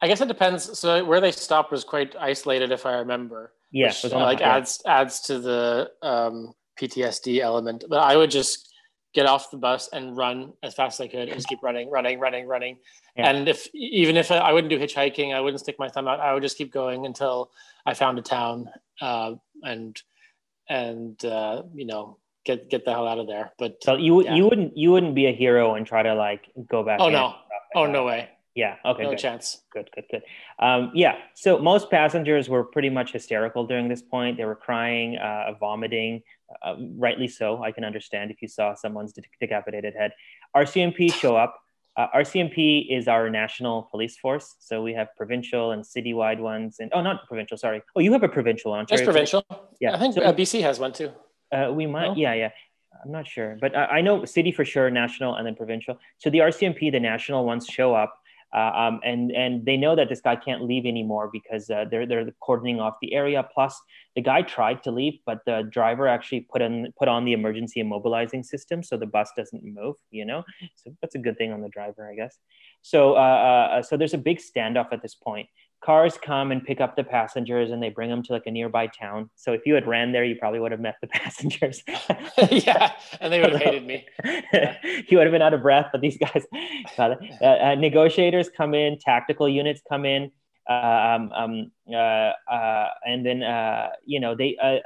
[0.00, 0.78] I guess it depends.
[0.78, 3.50] So where they stopped was quite isolated, if I remember.
[3.76, 7.84] Yes, yeah, like adds adds to the um, PTSD element.
[7.88, 8.72] But I would just
[9.12, 11.90] get off the bus and run as fast as I could, and just keep running,
[11.90, 12.78] running, running, running.
[13.16, 13.28] Yeah.
[13.28, 16.20] And if even if I wouldn't do hitchhiking, I wouldn't stick my thumb out.
[16.20, 17.50] I would just keep going until
[17.84, 18.70] I found a town
[19.02, 20.00] uh, and
[20.70, 23.52] and uh, you know get get the hell out of there.
[23.58, 24.36] But so you yeah.
[24.36, 27.00] you wouldn't you wouldn't be a hero and try to like go back.
[27.00, 27.34] Oh no!
[27.74, 28.30] Oh no way!
[28.56, 28.76] Yeah.
[28.86, 29.02] Okay.
[29.02, 29.18] No good.
[29.18, 29.62] chance.
[29.70, 29.90] Good.
[29.94, 30.04] Good.
[30.10, 30.22] Good.
[30.58, 31.16] Um, yeah.
[31.34, 34.38] So most passengers were pretty much hysterical during this point.
[34.38, 36.22] They were crying, uh, vomiting.
[36.62, 37.62] Uh, rightly so.
[37.62, 40.12] I can understand if you saw someone's de- decapitated head.
[40.56, 41.60] RCMP show up.
[41.98, 44.56] Uh, RCMP is our national police force.
[44.58, 46.76] So we have provincial and citywide ones.
[46.78, 47.58] And oh, not provincial.
[47.58, 47.82] Sorry.
[47.94, 48.86] Oh, you have a provincial on.
[48.86, 49.44] Just provincial.
[49.80, 49.94] Yeah.
[49.94, 51.12] I think so, uh, BC has one too.
[51.52, 52.08] Uh, we might.
[52.08, 52.14] No?
[52.16, 52.32] Yeah.
[52.32, 52.50] Yeah.
[53.04, 55.98] I'm not sure, but I, I know city for sure, national, and then provincial.
[56.16, 58.18] So the RCMP, the national ones, show up
[58.52, 62.30] um, and and they know that this guy can't leave anymore because uh, they're they're
[62.40, 63.46] cordoning off the area.
[63.52, 63.78] Plus,
[64.14, 67.82] the guy tried to leave, but the driver actually put on put on the emergency
[67.82, 69.96] immobilizing system, so the bus doesn't move.
[70.10, 70.44] You know,
[70.76, 72.38] so that's a good thing on the driver, I guess.
[72.82, 75.48] So uh, uh so there's a big standoff at this point
[75.84, 78.86] cars come and pick up the passengers and they bring them to like a nearby
[78.86, 79.30] town.
[79.36, 81.82] So if you had ran there, you probably would have met the passengers.
[82.50, 84.06] yeah, and they would have hated me.
[84.24, 84.76] Yeah.
[85.08, 86.44] you would have been out of breath, but these guys,
[86.98, 90.30] uh, uh, negotiators come in, tactical units come in.
[90.68, 94.78] Um, um, uh, uh, and then uh, you know they uh,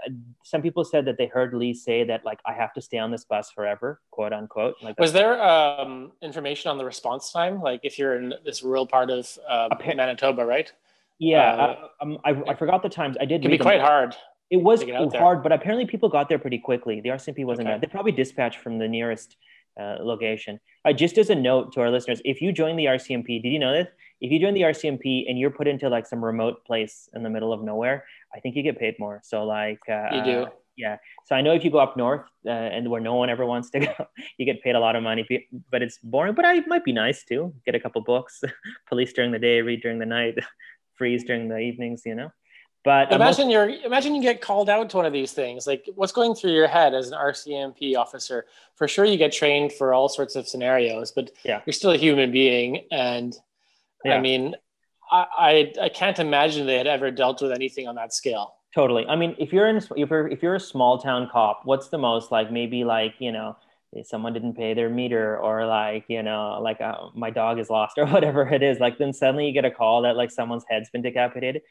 [0.44, 3.10] some people said that they heard Li say that like I have to stay on
[3.10, 4.74] this bus forever, quote unquote.
[4.82, 7.62] Like was there um, information on the response time?
[7.62, 10.70] Like if you're in this rural part of um, Manitoba, right?
[11.18, 13.16] Yeah, uh, um, I, I, forgot the times.
[13.20, 13.36] I did.
[13.36, 13.86] It can be quite them.
[13.86, 14.16] hard.
[14.50, 14.82] It was
[15.14, 17.00] hard, but apparently people got there pretty quickly.
[17.00, 17.78] The RCMP wasn't okay.
[17.78, 19.36] They probably dispatched from the nearest
[19.78, 20.58] uh, location.
[20.84, 23.58] Uh, just as a note to our listeners, if you join the RCMP, did you
[23.58, 23.88] know this?
[24.20, 27.30] If you join the RCMP and you're put into like some remote place in the
[27.30, 28.04] middle of nowhere,
[28.34, 29.20] I think you get paid more.
[29.24, 30.46] So like uh, you do.
[30.76, 30.96] Yeah.
[31.26, 33.70] So I know if you go up north uh, and where no one ever wants
[33.70, 33.92] to go,
[34.38, 36.34] you get paid a lot of money, but it's boring.
[36.34, 37.54] But I, it might be nice too.
[37.66, 38.42] Get a couple books,
[38.88, 40.38] police during the day, read during the night,
[40.94, 42.02] freeze during the evenings.
[42.06, 42.32] You know.
[42.82, 45.66] But imagine most- you're imagine you get called out to one of these things.
[45.66, 48.46] Like, what's going through your head as an RCMP officer?
[48.76, 51.60] For sure, you get trained for all sorts of scenarios, but yeah.
[51.66, 53.36] you're still a human being, and
[54.04, 54.16] yeah.
[54.16, 54.54] I mean,
[55.10, 58.54] I, I I can't imagine they had ever dealt with anything on that scale.
[58.74, 59.06] Totally.
[59.06, 61.98] I mean, if you're in if you're if you're a small town cop, what's the
[61.98, 63.56] most like maybe like you know
[64.04, 67.94] someone didn't pay their meter or like you know like uh, my dog is lost
[67.98, 70.90] or whatever it is like then suddenly you get a call that like someone's head's
[70.90, 71.62] been decapitated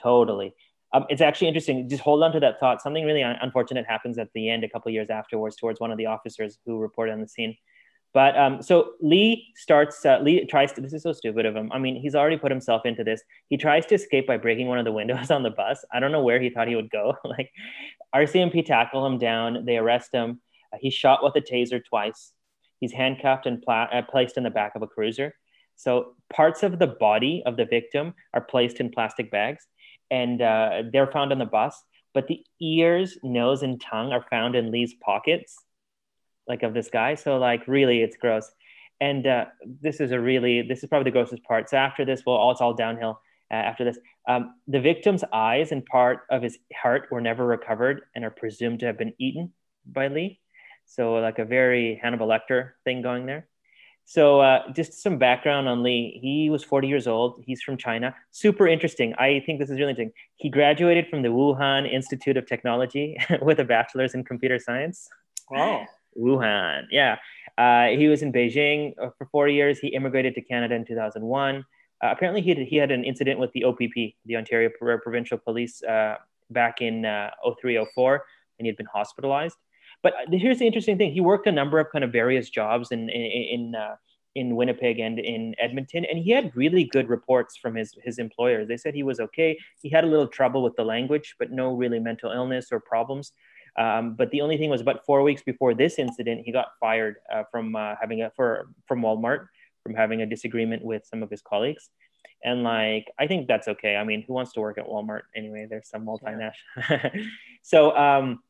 [0.00, 0.54] totally
[0.92, 4.18] um, it's actually interesting just hold on to that thought something really un- unfortunate happens
[4.18, 7.20] at the end a couple years afterwards towards one of the officers who reported on
[7.20, 7.56] the scene
[8.14, 11.70] but um, so Li starts, uh, Li tries to, this is so stupid of him.
[11.72, 13.20] I mean, he's already put himself into this.
[13.48, 15.84] He tries to escape by breaking one of the windows on the bus.
[15.92, 17.16] I don't know where he thought he would go.
[17.24, 17.50] like
[18.14, 19.64] RCMP tackle him down.
[19.64, 20.40] They arrest him.
[20.72, 22.32] Uh, he's shot with a taser twice.
[22.78, 25.34] He's handcuffed and pla- uh, placed in the back of a cruiser.
[25.74, 29.66] So parts of the body of the victim are placed in plastic bags
[30.12, 31.82] and uh, they're found on the bus.
[32.12, 35.56] But the ears, nose, and tongue are found in Li's pockets
[36.48, 37.14] like of this guy.
[37.14, 38.50] So like really, it's gross.
[39.00, 39.46] And uh,
[39.80, 41.68] this is a really this is probably the grossest part.
[41.68, 43.20] So after this, well, it's all downhill.
[43.50, 48.02] Uh, after this, um, the victim's eyes and part of his heart were never recovered
[48.14, 49.52] and are presumed to have been eaten
[49.86, 50.40] by Li.
[50.86, 53.46] So like a very Hannibal Lecter thing going there.
[54.06, 56.18] So uh, just some background on Li.
[56.20, 57.42] He was 40 years old.
[57.44, 58.14] He's from China.
[58.30, 59.14] Super interesting.
[59.14, 60.12] I think this is really interesting.
[60.36, 65.08] He graduated from the Wuhan Institute of Technology with a bachelor's in computer science.
[65.50, 65.86] Wow.
[66.18, 66.84] Wuhan.
[66.90, 67.16] Yeah.
[67.56, 69.78] Uh, he was in Beijing uh, for four years.
[69.78, 71.56] He immigrated to Canada in 2001.
[71.56, 71.62] Uh,
[72.02, 76.16] apparently, he had, he had an incident with the OPP, the Ontario Provincial Police, uh,
[76.50, 78.14] back in uh, 03, 04,
[78.58, 79.56] and he had been hospitalized.
[80.02, 82.90] But uh, here's the interesting thing: he worked a number of kind of various jobs
[82.90, 83.22] in in
[83.54, 83.96] in, uh,
[84.34, 88.68] in Winnipeg and in Edmonton, and he had really good reports from his his employers.
[88.68, 89.58] They said he was okay.
[89.80, 93.32] He had a little trouble with the language, but no really mental illness or problems.
[93.76, 97.16] Um, but the only thing was about four weeks before this incident, he got fired
[97.32, 99.46] uh, from uh, having a for from Walmart
[99.84, 101.90] from having a disagreement with some of his colleagues.
[102.42, 103.96] And like, I think that's okay.
[103.96, 105.66] I mean, who wants to work at Walmart anyway?
[105.68, 106.52] There's some multinational.
[106.90, 107.08] Yeah.
[107.62, 108.40] so, um,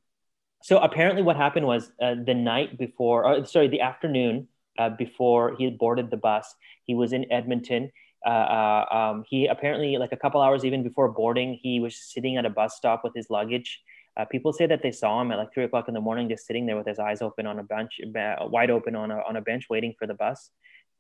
[0.62, 5.54] so apparently, what happened was uh, the night before, or, sorry, the afternoon uh, before
[5.56, 7.92] he boarded the bus, he was in Edmonton.
[8.26, 12.37] Uh, uh, um, he apparently, like a couple hours even before boarding, he was sitting
[12.37, 13.82] at a bus stop with his luggage
[14.16, 16.46] uh, people say that they saw him at like three o'clock in the morning, just
[16.46, 19.40] sitting there with his eyes open on a bench, wide open on a, on a
[19.40, 20.50] bench, waiting for the bus,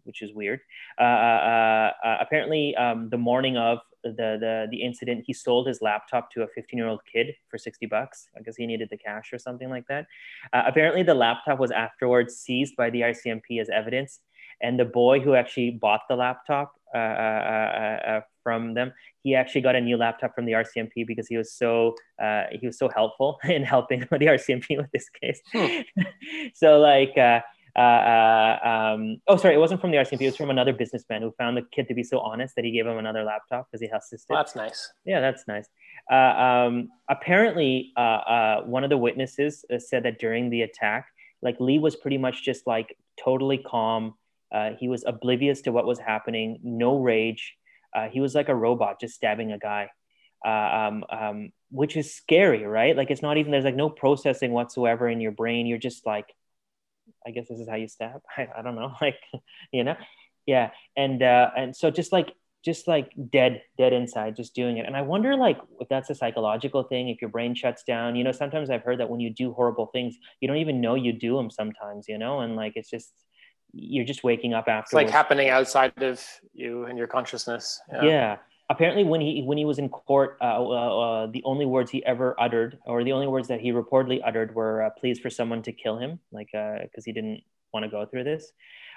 [0.04, 0.60] which is weird.
[0.98, 5.80] Uh, uh, uh apparently, um, the morning of the, the the incident, he sold his
[5.80, 9.32] laptop to a 15 year old kid for 60 bucks because he needed the cash
[9.32, 10.06] or something like that.
[10.52, 14.20] Uh, apparently, the laptop was afterwards seized by the RCMP as evidence,
[14.60, 18.92] and the boy who actually bought the laptop uh, uh, uh, from them.
[19.22, 22.66] He actually got a new laptop from the RCMP because he was so uh, he
[22.66, 25.40] was so helpful in helping the RCMP with this case.
[25.52, 26.02] Hmm.
[26.54, 27.16] so like.
[27.16, 27.40] Uh,
[27.76, 30.20] uh, um, oh, sorry, it wasn't from the RCMP.
[30.20, 32.70] It was from another businessman who found the kid to be so honest that he
[32.70, 34.32] gave him another laptop because he assisted.
[34.32, 34.92] Well, that's nice.
[35.04, 35.68] Yeah, that's nice.
[36.08, 41.08] Uh, um, apparently, uh, one of the witnesses said that during the attack,
[41.42, 44.14] like Li was pretty much just like totally calm.
[44.78, 47.54] He was oblivious to what was happening, no rage.
[47.94, 49.88] Uh, he was like a robot just stabbing a guy,
[50.44, 52.96] uh, um, um, which is scary, right?
[52.96, 55.66] Like it's not even there's like no processing whatsoever in your brain.
[55.66, 56.26] You're just like,
[57.26, 58.20] I guess this is how you stab.
[58.36, 59.18] I, I don't know, like
[59.72, 59.96] you know,
[60.46, 60.70] yeah.
[60.96, 64.96] And uh, and so just like just like dead dead inside just doing it and
[64.96, 68.32] i wonder like if that's a psychological thing if your brain shuts down you know
[68.32, 71.36] sometimes i've heard that when you do horrible things you don't even know you do
[71.36, 73.12] them sometimes you know and like it's just
[73.74, 74.86] you're just waking up after.
[74.86, 77.80] It's like happening outside of you and your consciousness.
[77.92, 78.04] Yeah.
[78.04, 78.36] yeah.
[78.70, 82.04] Apparently, when he when he was in court, uh, uh, uh, the only words he
[82.06, 85.62] ever uttered, or the only words that he reportedly uttered, were uh, "please for someone
[85.62, 87.42] to kill him," like uh because uh, he didn't
[87.74, 88.52] want to go through this.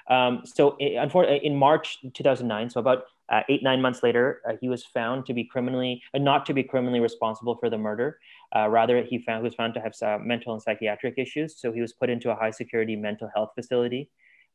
[0.09, 5.25] Um, so, in March 2009, so about uh, eight nine months later, he was found
[5.25, 8.19] to be criminally not to be criminally responsible for the murder.
[8.55, 11.59] Uh rather, he found was found to have mental and psychiatric issues.
[11.59, 14.09] So he was put into a high security mental health facility.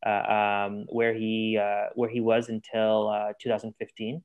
[0.05, 4.23] Uh, um, where he uh, where he was until uh, 2015.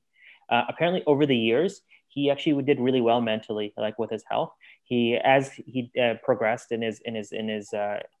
[0.50, 4.52] apparently, over the years, he actually did really well mentally, like with his health.
[4.82, 5.90] He, as he
[6.24, 7.72] progressed in his in his in his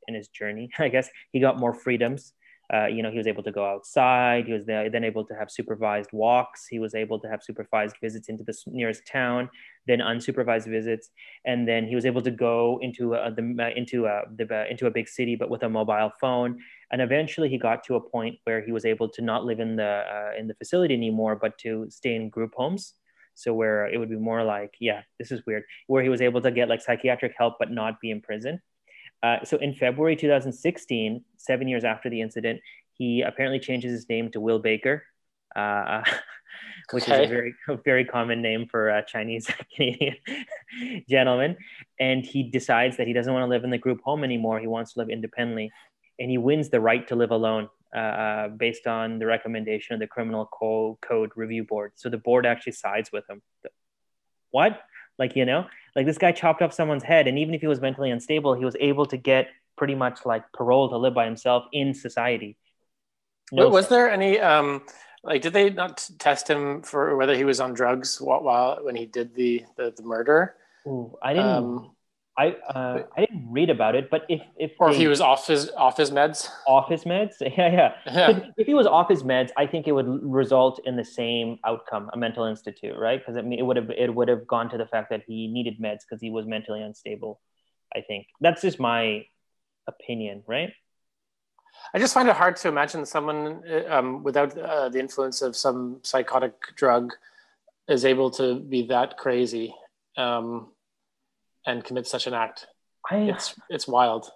[0.06, 2.32] in his journey, I guess he got more freedoms.
[2.72, 4.46] uh, you know, he was able to go outside.
[4.46, 6.66] He was then able to have supervised walks.
[6.68, 9.48] He was able to have supervised visits into the nearest town,
[9.86, 11.10] then unsupervised visits,
[11.46, 15.08] and then he was able to go into the into uh, the into a big
[15.08, 16.58] city, but with a mobile phone.
[16.90, 19.76] And eventually, he got to a point where he was able to not live in
[19.76, 22.94] the uh, in the facility anymore, but to stay in group homes.
[23.34, 26.40] So where it would be more like, yeah, this is weird, where he was able
[26.40, 28.60] to get like psychiatric help but not be in prison.
[29.22, 32.60] Uh, so in February 2016, seven years after the incident,
[32.94, 35.04] he apparently changes his name to Will Baker,
[35.54, 36.02] uh,
[36.90, 37.24] which okay.
[37.24, 40.16] is a very, a very common name for a Chinese Canadian
[41.08, 41.56] gentleman.
[41.98, 44.58] And he decides that he doesn't want to live in the group home anymore.
[44.60, 45.70] He wants to live independently.
[46.18, 50.06] And he wins the right to live alone uh, based on the recommendation of the
[50.06, 51.92] Criminal Code Review Board.
[51.94, 53.40] So the board actually sides with him.
[54.50, 54.80] What?
[55.18, 57.28] Like, you know, like this guy chopped off someone's head.
[57.28, 60.50] And even if he was mentally unstable, he was able to get pretty much like
[60.52, 62.56] parole to live by himself in society.
[63.50, 64.82] No was there any, um,
[65.22, 68.96] like, did they not test him for whether he was on drugs while, while when
[68.96, 70.56] he did the, the, the murder?
[70.86, 71.48] Ooh, I didn't.
[71.48, 71.90] Um,
[72.38, 75.20] I uh, I didn't read about it, but if if or they, if he was
[75.20, 77.94] off his off his meds, off his meds, yeah, yeah.
[78.06, 78.40] yeah.
[78.56, 82.08] If, he was off his meds, I think it would result in the same outcome,
[82.12, 83.18] a mental institute, right?
[83.18, 85.48] Because I mean, it would have it would have gone to the fact that he
[85.48, 87.40] needed meds because he was mentally unstable.
[87.94, 89.26] I think that's just my
[89.88, 90.72] opinion, right?
[91.92, 95.98] I just find it hard to imagine someone um, without uh, the influence of some
[96.04, 97.14] psychotic drug
[97.88, 99.74] is able to be that crazy.
[100.16, 100.68] Um,
[101.68, 102.66] and commit such an act.
[103.10, 104.30] I, it's it's wild.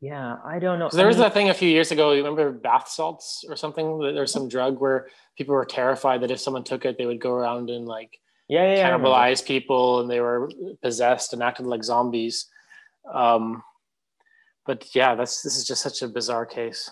[0.00, 0.88] Yeah, I don't know.
[0.90, 2.12] There was that thing a few years ago.
[2.12, 3.98] You remember bath salts or something?
[3.98, 7.32] There's some drug where people were terrified that if someone took it, they would go
[7.32, 10.50] around and like yeah, yeah cannibalize people, and they were
[10.82, 12.46] possessed and acted like zombies.
[13.12, 13.62] Um,
[14.66, 16.90] but yeah, that's this is just such a bizarre case.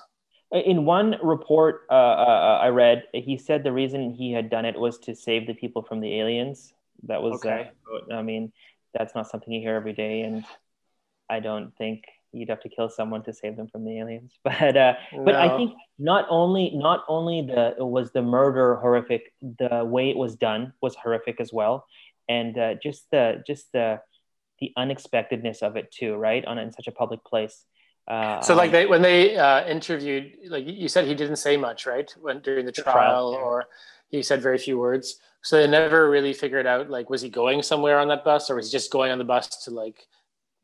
[0.53, 4.79] In one report uh, uh, I read, he said the reason he had done it
[4.79, 6.73] was to save the people from the aliens.
[7.05, 7.71] That was, okay.
[8.11, 8.53] Uh, I mean,
[8.95, 10.45] that's not something you hear every day and
[11.29, 14.77] i don't think you'd have to kill someone to save them from the aliens but
[14.77, 15.25] uh no.
[15.25, 20.17] but i think not only not only the was the murder horrific the way it
[20.17, 21.87] was done was horrific as well
[22.29, 24.01] and uh, just the just the
[24.61, 27.65] the unexpectedness of it too right on in such a public place
[28.09, 31.87] uh, so like they when they uh, interviewed like you said he didn't say much
[31.87, 33.39] right when during the trial, the trial yeah.
[33.39, 33.65] or
[34.09, 37.63] he said very few words so they never really figured out like was he going
[37.63, 40.07] somewhere on that bus or was he just going on the bus to like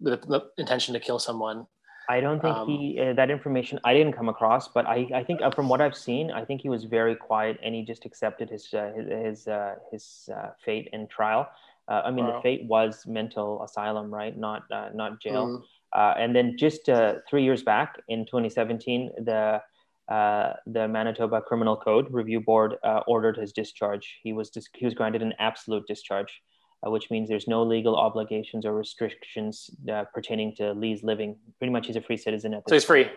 [0.01, 1.67] with the intention to kill someone?
[2.09, 5.25] I don't think um, he uh, that information I didn't come across, but I, I
[5.25, 8.05] think uh, from what I've seen, I think he was very quiet and he just
[8.05, 11.49] accepted his uh, his his, uh, his uh, fate and trial.
[11.89, 12.37] Uh, I mean, wow.
[12.37, 14.37] the fate was mental asylum, right?
[14.37, 15.63] Not not jail.
[15.95, 16.21] Mm.
[16.21, 16.89] and then just
[17.29, 19.63] three years back in 2017, the
[20.09, 24.19] uh, the Manitoba Criminal Code Review Board uh, ordered his discharge.
[24.23, 26.41] He was dis- he was granted an absolute discharge,
[26.87, 31.37] uh, which means there's no legal obligations or restrictions uh, pertaining to Li's living.
[31.59, 32.71] Pretty much, he's a free citizen at this.
[32.71, 33.11] So he's free.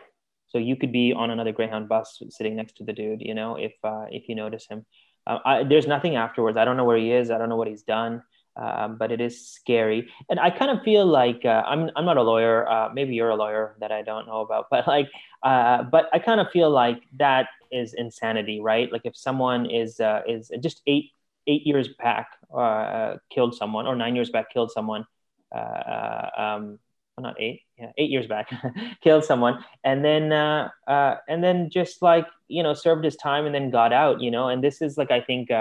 [0.47, 3.58] So you could be on another Greyhound bus sitting next to the dude, you know,
[3.58, 4.86] if uh, if you notice him.
[5.30, 6.56] I, there's nothing afterwards.
[6.56, 7.32] I don't know where he is.
[7.32, 8.23] I don't know what he's done.
[8.58, 10.10] Um, but it is scary.
[10.30, 12.67] And I kind of feel like uh, I'm I'm not a lawyer.
[12.67, 15.10] Uh, maybe you're a lawyer that I don't know about, but like,
[15.43, 18.91] uh, but I kind of feel like that is insanity, right?
[18.91, 21.12] Like if someone is uh, is just eight
[21.46, 25.06] eight years back uh, killed someone, or nine years back killed someone.
[25.54, 26.80] Um,
[27.15, 28.52] well, not eight, yeah, eight years back,
[29.02, 33.70] killed someone, and then and then just like you know served his time and then
[33.70, 34.50] got out, you know.
[34.50, 35.52] And this is like I think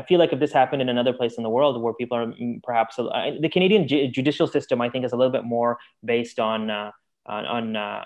[0.00, 2.26] I feel like if this happened in another place in the world where people are
[2.26, 5.78] mm, perhaps uh, the Canadian ju- judicial system, I think, is a little bit more
[6.02, 6.90] based on uh,
[7.26, 8.04] on on, uh,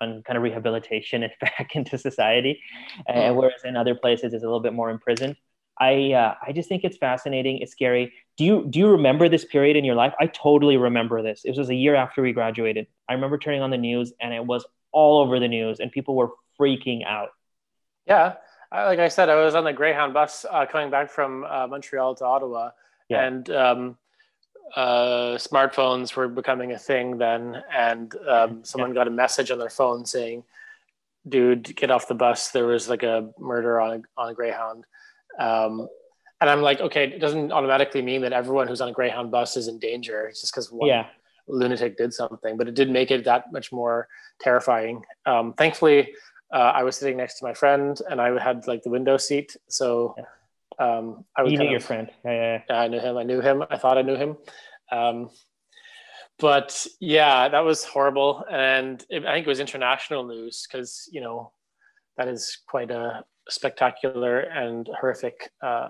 [0.00, 2.60] on, kind of rehabilitation and back into society,
[3.08, 5.36] uh, whereas in other places it's a little bit more imprisoned.
[5.78, 7.58] I uh, I just think it's fascinating.
[7.58, 8.12] It's scary.
[8.36, 10.14] Do you do you remember this period in your life?
[10.18, 11.42] I totally remember this.
[11.44, 12.88] It was a year after we graduated.
[13.08, 16.16] I remember turning on the news and it was all over the news and people
[16.16, 17.28] were freaking out.
[18.06, 18.34] Yeah,
[18.72, 22.14] like I said, I was on the Greyhound bus uh, coming back from uh, Montreal
[22.16, 22.70] to Ottawa,
[23.08, 23.26] yeah.
[23.26, 23.98] and um,
[24.74, 27.62] uh, smartphones were becoming a thing then.
[27.74, 28.94] And um, someone yeah.
[28.94, 30.44] got a message on their phone saying,
[31.28, 32.50] "Dude, get off the bus.
[32.50, 34.84] There was like a murder on a, on a Greyhound."
[35.38, 35.88] Um,
[36.40, 39.56] and I'm like, okay, it doesn't automatically mean that everyone who's on a Greyhound bus
[39.56, 40.26] is in danger.
[40.26, 41.06] It's just because one yeah.
[41.48, 44.08] lunatic did something, but it did make it that much more
[44.40, 45.02] terrifying.
[45.24, 46.12] Um, thankfully,
[46.52, 49.56] uh, I was sitting next to my friend and I had like the window seat.
[49.68, 50.14] So
[50.78, 51.52] um, I was.
[51.52, 52.10] You knew your friend.
[52.24, 53.16] Yeah, yeah, yeah, I knew him.
[53.16, 53.64] I knew him.
[53.70, 54.36] I thought I knew him.
[54.92, 55.30] Um,
[56.38, 58.44] but yeah, that was horrible.
[58.50, 61.52] And it, I think it was international news because, you know,
[62.18, 65.88] that is quite a spectacular and horrific uh,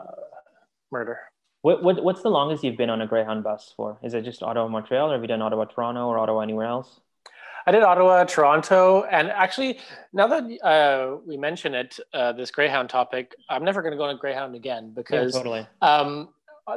[0.93, 1.19] murder.
[1.63, 3.99] What, what, what's the longest you've been on a Greyhound bus for?
[4.05, 7.01] Is it just Ottawa, Montreal, or have you done Ottawa, Toronto, or Ottawa anywhere else?
[7.67, 9.81] I did Ottawa, Toronto, and actually,
[10.13, 14.05] now that uh, we mention it, uh, this Greyhound topic, I'm never going to go
[14.05, 15.67] on a Greyhound again because yeah, totally.
[15.83, 16.29] um,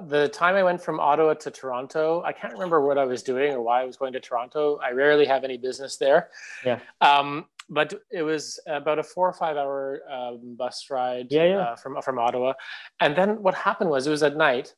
[0.08, 3.54] the time I went from Ottawa to Toronto, I can't remember what I was doing
[3.54, 4.80] or why I was going to Toronto.
[4.84, 6.30] I rarely have any business there.
[6.66, 6.80] Yeah.
[7.02, 11.58] Um, but it was about a four or five hour um, bus ride yeah, yeah.
[11.60, 12.54] Uh, from from Ottawa,
[13.00, 14.74] and then what happened was it was at night,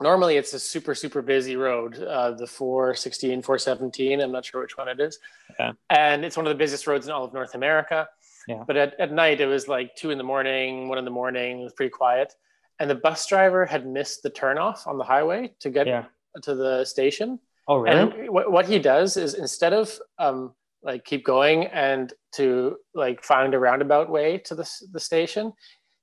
[0.00, 4.76] normally it's a super super busy road uh, the 416 417 i'm not sure which
[4.76, 5.18] one it is.
[5.58, 5.72] Yeah.
[5.90, 8.08] and it's one of the busiest roads in all of north america.
[8.46, 8.62] Yeah.
[8.66, 11.60] but at, at night it was like two in the morning one in the morning.
[11.60, 12.34] It was pretty quiet.
[12.80, 16.04] And the bus driver had missed the turnoff on the highway to get yeah.
[16.42, 17.38] to the station.
[17.68, 17.98] Oh really?
[17.98, 23.24] And what, what he does is instead of um, like keep going and to like
[23.24, 25.52] find a roundabout way to the, the station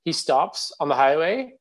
[0.04, 1.54] he stops on the highway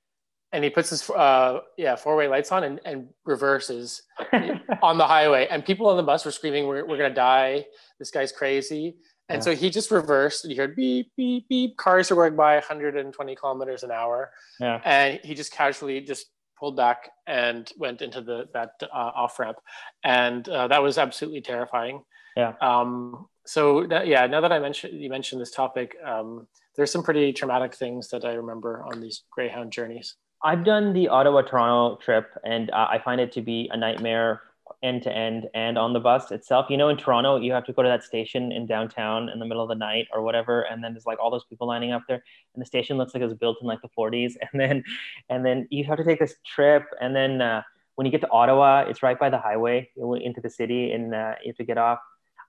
[0.52, 4.02] and he puts his uh, yeah four way lights on and, and reverses
[4.82, 5.46] on the highway.
[5.50, 7.66] And people on the bus were screaming, "We're we're gonna die!
[7.98, 8.96] This guy's crazy!"
[9.28, 9.44] And yeah.
[9.44, 10.44] so he just reversed.
[10.44, 11.76] And you heard beep beep beep.
[11.76, 14.32] Cars are going by 120 kilometers an hour.
[14.58, 14.80] Yeah.
[14.84, 16.26] And he just casually just
[16.58, 19.56] pulled back and went into the that uh, off ramp,
[20.04, 22.02] and uh, that was absolutely terrifying.
[22.36, 22.54] Yeah.
[22.60, 27.02] Um, so that, yeah, now that I mentioned you mentioned this topic, um, there's some
[27.02, 30.16] pretty traumatic things that I remember on these Greyhound journeys.
[30.42, 34.40] I've done the Ottawa Toronto trip, and uh, I find it to be a nightmare
[34.82, 36.66] end to end and on the bus itself.
[36.70, 39.44] You know, in Toronto, you have to go to that station in downtown in the
[39.44, 42.02] middle of the night or whatever, and then there's like all those people lining up
[42.08, 42.22] there,
[42.54, 44.82] and the station looks like it was built in like the 40s, and then
[45.28, 47.62] and then you have to take this trip, and then uh,
[47.96, 51.34] when you get to Ottawa, it's right by the highway into the city, and uh,
[51.42, 51.98] you have to get off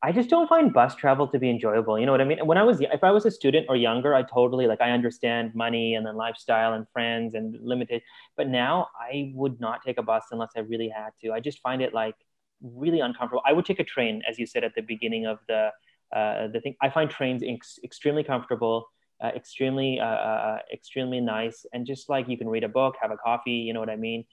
[0.03, 1.99] I just don't find bus travel to be enjoyable.
[1.99, 2.39] You know what I mean?
[2.45, 5.53] When I was, if I was a student or younger, I totally like, I understand
[5.53, 8.01] money and then lifestyle and friends and limited.
[8.35, 11.31] But now I would not take a bus unless I really had to.
[11.31, 12.15] I just find it like
[12.61, 13.43] really uncomfortable.
[13.45, 15.69] I would take a train, as you said at the beginning of the,
[16.15, 16.75] uh, the thing.
[16.81, 18.87] I find trains ex- extremely comfortable,
[19.23, 21.63] uh, extremely, uh, uh extremely nice.
[21.73, 23.97] And just like you can read a book, have a coffee, you know what I
[23.97, 24.25] mean?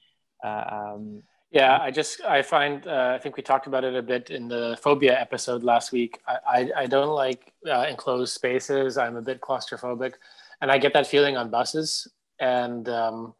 [0.42, 4.02] Uh, um, yeah, I just I find uh, I think we talked about it a
[4.02, 6.20] bit in the phobia episode last week.
[6.26, 8.98] I I, I don't like uh, enclosed spaces.
[8.98, 10.14] I'm a bit claustrophobic,
[10.60, 12.06] and I get that feeling on buses.
[12.40, 13.34] And um,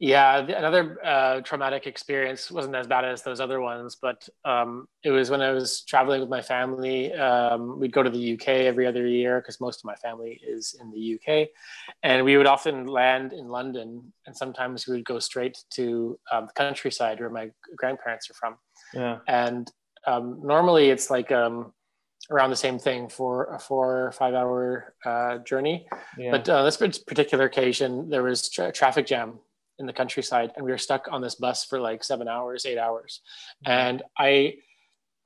[0.00, 5.10] yeah, another uh, traumatic experience wasn't as bad as those other ones, but um, it
[5.10, 7.12] was when I was traveling with my family.
[7.14, 10.76] Um, we'd go to the UK every other year because most of my family is
[10.80, 11.48] in the UK,
[12.04, 16.46] and we would often land in London, and sometimes we would go straight to um,
[16.46, 18.56] the countryside where my grandparents are from.
[18.94, 19.68] Yeah, and
[20.06, 21.72] um, normally it's like um,
[22.30, 25.88] around the same thing for a four or five hour uh, journey.
[26.16, 26.30] Yeah.
[26.30, 29.40] But uh, this particular occasion, there was tra- traffic jam
[29.78, 32.78] in the countryside and we were stuck on this bus for like seven hours eight
[32.78, 33.20] hours.
[33.64, 33.72] Mm-hmm.
[33.72, 34.54] and i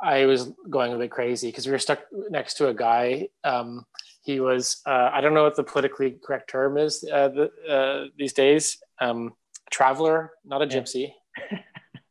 [0.00, 3.84] i was going a bit crazy because we were stuck next to a guy um,
[4.22, 8.08] he was uh, i don't know what the politically correct term is uh, the, uh,
[8.16, 9.32] these days um,
[9.70, 11.12] traveler not a gypsy.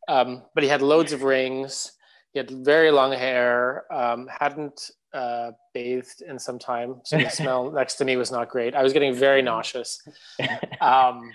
[0.08, 1.94] Um, but he had loads of rings
[2.34, 7.72] he had very long hair um, hadn't uh, bathed in some time so the smell
[7.72, 8.76] next to me was not great.
[8.76, 10.02] I was getting very nauseous.
[10.82, 11.32] Um,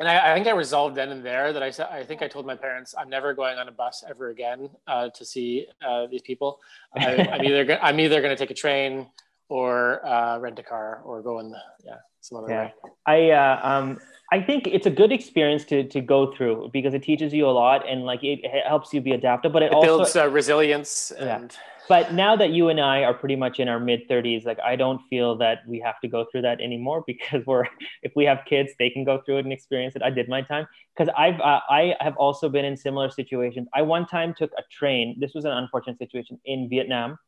[0.00, 2.28] and I, I, think I resolved then and there that I said I think I
[2.28, 6.06] told my parents I'm never going on a bus ever again uh, to see uh,
[6.06, 6.58] these people.
[6.96, 9.06] I, am either I'm either going to take a train
[9.48, 12.64] or uh, rent a car or go in the, yeah some other yeah.
[12.64, 12.72] way.
[13.06, 13.98] I uh, um
[14.32, 17.50] I think it's a good experience to to go through because it teaches you a
[17.50, 19.52] lot and like it, it helps you be adaptable.
[19.52, 21.52] But it, it also builds uh, resilience and.
[21.52, 21.58] Yeah
[21.90, 24.76] but now that you and I are pretty much in our mid 30s, like I
[24.76, 27.64] don't feel that we have to go through that anymore because we're
[28.02, 30.02] if we have kids, they can go through it and experience it.
[30.02, 33.66] I did my time because I've uh, I have also been in similar situations.
[33.74, 35.16] I one time took a train.
[35.18, 37.18] This was an unfortunate situation in Vietnam.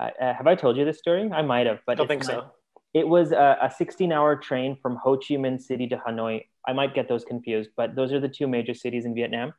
[0.00, 1.28] Uh, have I told you this story?
[1.32, 2.52] I might have, but I don't think so.
[2.94, 6.44] It was a, a 16 hour train from Ho Chi Minh City to Hanoi.
[6.66, 9.52] I might get those confused, but those are the two major cities in Vietnam.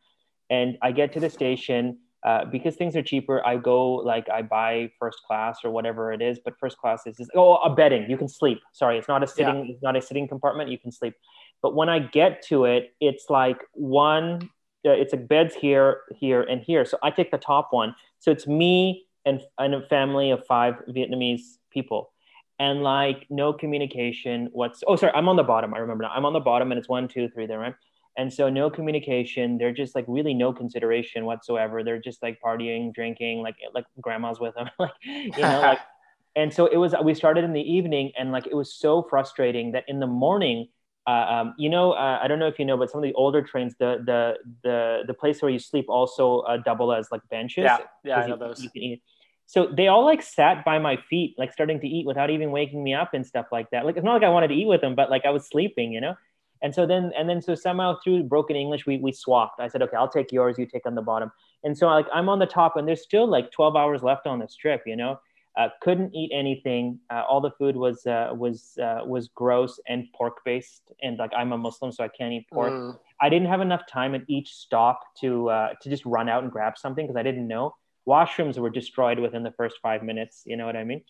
[0.49, 4.41] And I get to the station uh, because things are cheaper, I go like I
[4.41, 6.39] buy first class or whatever it is.
[6.43, 8.09] But first class is just, oh a bedding.
[8.09, 8.61] You can sleep.
[8.73, 9.65] Sorry, it's not a sitting.
[9.65, 9.73] Yeah.
[9.73, 10.71] It's not a sitting compartment.
[10.71, 11.13] You can sleep.
[11.61, 14.49] But when I get to it, it's like one.
[14.87, 16.85] Uh, it's like beds here, here, and here.
[16.85, 17.95] So I take the top one.
[18.19, 22.11] So it's me and, and a family of five Vietnamese people
[22.59, 26.25] and like no communication what's oh sorry i'm on the bottom i remember now i'm
[26.25, 27.75] on the bottom and it's one two three there right
[28.17, 32.93] and so no communication they're just like really no consideration whatsoever they're just like partying
[32.93, 35.79] drinking like like grandma's with them like you know like
[36.35, 39.71] and so it was we started in the evening and like it was so frustrating
[39.71, 40.67] that in the morning
[41.07, 43.13] uh, um, you know uh, i don't know if you know but some of the
[43.13, 44.33] older trains the the
[44.63, 48.27] the the place where you sleep also uh, double as like benches yeah yeah I
[48.27, 48.63] know you, those.
[48.63, 49.03] You can eat.
[49.45, 52.83] So they all like sat by my feet like starting to eat without even waking
[52.83, 54.81] me up and stuff like that like it's not like i wanted to eat with
[54.81, 56.15] them but like i was sleeping you know
[56.61, 59.81] and so then and then so somehow through broken english we we swapped i said
[59.81, 61.31] okay i'll take yours you take on the bottom
[61.63, 64.39] and so like i'm on the top and there's still like 12 hours left on
[64.39, 65.19] this trip you know
[65.57, 66.99] uh, couldn't eat anything.
[67.09, 71.31] Uh, all the food was uh, was uh, was gross and pork based, and like
[71.35, 72.73] I'm a Muslim, so I can't eat pork.
[72.73, 72.99] Mm.
[73.21, 76.51] I didn't have enough time at each stop to uh, to just run out and
[76.51, 77.73] grab something because I didn't know.
[78.07, 80.43] Washrooms were destroyed within the first five minutes.
[80.45, 81.01] You know what I mean?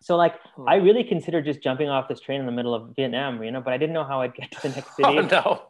[0.00, 0.64] So like mm.
[0.68, 3.60] I really considered just jumping off this train in the middle of Vietnam, you know,
[3.60, 5.08] but I didn't know how I'd get to the next city.
[5.08, 5.62] oh no.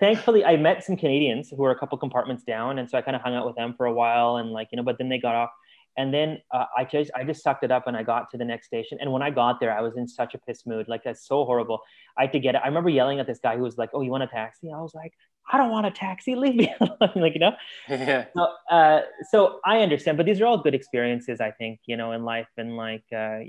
[0.00, 3.16] Thankfully, I met some Canadians who were a couple compartments down, and so I kind
[3.16, 5.18] of hung out with them for a while, and like you know, but then they
[5.18, 5.50] got off
[5.98, 8.44] and then uh, I just I just sucked it up and I got to the
[8.44, 8.98] next station.
[9.00, 10.86] And when I got there, I was in such a piss mood.
[10.86, 11.80] Like that's so horrible.
[12.16, 12.60] I had to get it.
[12.62, 14.80] I remember yelling at this guy who was like, "Oh, you want a taxi?" I
[14.80, 15.12] was like,
[15.50, 16.34] I don't want a taxi.
[16.34, 17.12] Leave me alone.
[17.16, 17.52] like, you know?
[17.88, 18.26] Yeah.
[18.34, 22.12] So, uh, so I understand, but these are all good experiences, I think, you know,
[22.12, 22.48] in life.
[22.56, 23.40] And like, uh,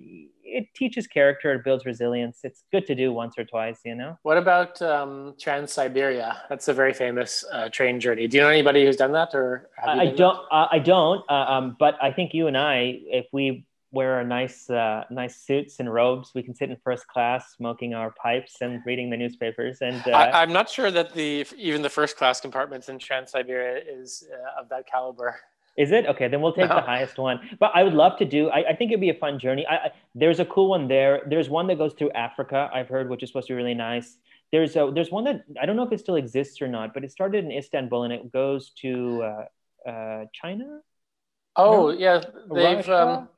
[0.43, 2.39] it teaches character, it builds resilience.
[2.43, 4.17] It's good to do once or twice, you know?
[4.23, 6.41] What about um, Trans Siberia?
[6.49, 8.27] That's a very famous uh, train journey.
[8.27, 9.69] Do you know anybody who's done that or?
[9.85, 13.65] I don't, uh, I don't, uh, um, but I think you and I, if we
[13.91, 16.31] wear our nice uh, nice suits and robes.
[16.35, 19.79] We can sit in first class, smoking our pipes and reading the newspapers.
[19.81, 23.31] And uh, I, am not sure that the even the first class compartments in Trans
[23.31, 25.39] Siberia is uh, of that caliber.
[25.77, 26.27] Is it okay?
[26.27, 26.75] Then we'll take no.
[26.75, 27.39] the highest one.
[27.59, 28.49] But I would love to do.
[28.49, 29.65] I, I think it'd be a fun journey.
[29.65, 31.21] I, I, there's a cool one there.
[31.27, 32.69] There's one that goes through Africa.
[32.73, 34.17] I've heard, which is supposed to be really nice.
[34.51, 37.03] There's a there's one that I don't know if it still exists or not, but
[37.03, 40.81] it started in Istanbul and it goes to uh, uh, China.
[41.55, 41.97] Oh no?
[41.97, 42.21] yeah,
[42.53, 42.89] they've.
[42.89, 43.29] Um,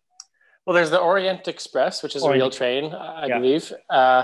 [0.65, 2.41] well, there's the Orient Express, which is Orient.
[2.41, 3.39] a real train, I yeah.
[3.39, 3.73] believe.
[3.89, 4.23] Uh,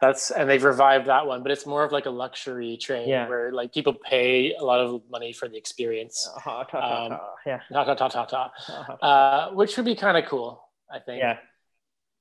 [0.00, 3.28] that's and they've revived that one, but it's more of like a luxury train yeah.
[3.28, 6.28] where like people pay a lot of money for the experience.
[6.36, 7.60] Uh, ta, ta, um, ta, yeah.
[7.72, 8.92] Ta, ta, ta, ta, ta.
[9.02, 11.20] Uh, which would be kind of cool, I think.
[11.20, 11.38] Yeah.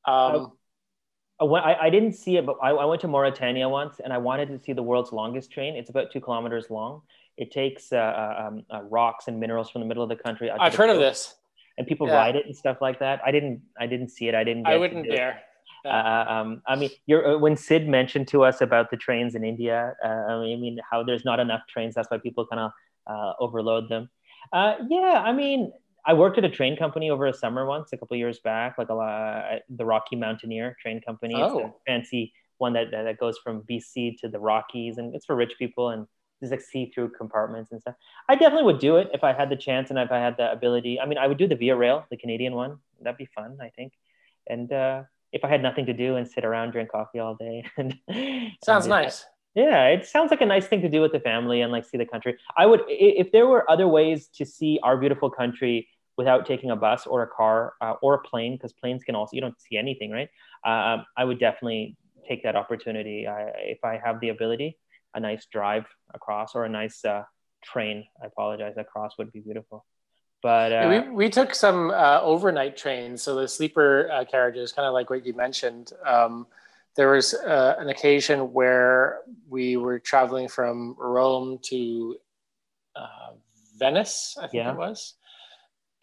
[0.06, 0.54] Um,
[1.40, 4.18] I, I, I didn't see it, but I, I went to Mauritania once and I
[4.18, 5.76] wanted to see the world's longest train.
[5.76, 7.04] It's about two kilometers long.
[7.38, 10.50] It takes uh, uh um, uh, rocks and minerals from the middle of the country.
[10.50, 11.36] I've heard of this
[11.78, 12.16] and people yeah.
[12.16, 13.22] ride it and stuff like that.
[13.26, 14.36] I didn't I didn't see it.
[14.36, 14.68] I didn't.
[14.68, 15.42] I wouldn't dare.
[15.86, 19.44] Uh, um, I mean, you're uh, when Sid mentioned to us about the trains in
[19.44, 21.96] India, uh, I mean, how there's not enough trains.
[21.96, 22.72] That's why people kind of
[23.08, 24.10] uh, overload them.
[24.52, 25.72] Uh, yeah, I mean,
[26.06, 28.90] I worked at a train company over a summer once, a couple years back, like
[28.90, 31.36] a, uh, the Rocky Mountaineer train company.
[31.36, 31.76] It's a oh.
[31.86, 35.90] fancy one that, that goes from BC to the Rockies, and it's for rich people.
[35.90, 36.08] And
[36.40, 37.96] there's like see-through compartments and stuff.
[38.30, 40.52] I definitely would do it if I had the chance and if I had the
[40.52, 41.00] ability.
[41.00, 42.78] I mean, I would do the Via Rail, the Canadian one.
[43.02, 43.94] That'd be fun, I think.
[44.48, 47.66] And uh, if I had nothing to do and sit around, drink coffee all day.
[47.78, 47.98] and
[48.64, 49.26] sounds and nice.
[49.56, 51.98] Yeah, it sounds like a nice thing to do with the family and like see
[51.98, 52.38] the country.
[52.56, 56.76] I would, if there were other ways to see our beautiful country without taking a
[56.76, 59.78] bus or a car uh, or a plane, because planes can also you don't see
[59.78, 60.30] anything, right?
[60.64, 64.78] Um, I would definitely take that opportunity I, if I have the ability
[65.14, 67.24] a nice drive across or a nice uh,
[67.64, 68.06] train.
[68.22, 68.76] I apologize.
[68.78, 69.86] Across would be beautiful.
[70.44, 73.24] But uh, we, we took some uh, overnight trains.
[73.24, 75.92] So the sleeper uh, carriages, kind of like what you mentioned.
[76.06, 76.48] Um,
[76.96, 82.18] there was uh, an occasion where we were traveling from Rome to
[82.96, 83.34] uh,
[83.78, 84.72] Venice, I think yeah.
[84.72, 85.14] it was.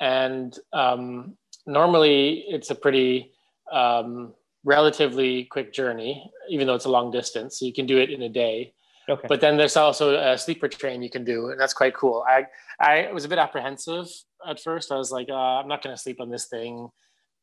[0.01, 1.37] And um,
[1.67, 3.33] normally it's a pretty
[3.73, 4.35] um,
[4.65, 7.59] relatively quick journey, even though it's a long distance.
[7.59, 8.73] So you can do it in a day.
[9.09, 9.27] Okay.
[9.29, 12.25] But then there's also a sleeper train you can do, and that's quite cool.
[12.27, 12.47] I
[12.81, 14.07] I was a bit apprehensive
[14.47, 14.91] at first.
[14.91, 16.89] I was like, uh, I'm not going to sleep on this thing.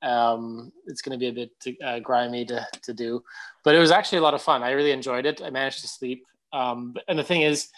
[0.02, 3.24] Um, it's going to be a bit uh, grimy to to do,
[3.64, 4.64] but it was actually a lot of fun.
[4.64, 5.42] I really enjoyed it.
[5.44, 6.26] I managed to sleep.
[6.54, 7.70] Um, and the thing is,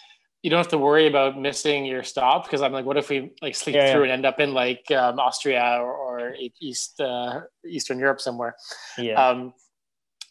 [0.44, 3.32] you don't have to worry about missing your stop because I'm like, what if we
[3.40, 4.12] like sleep yeah, through yeah.
[4.12, 8.54] and end up in like um, Austria or, or East uh, Eastern Europe somewhere?
[8.98, 9.14] Yeah.
[9.14, 9.54] Um,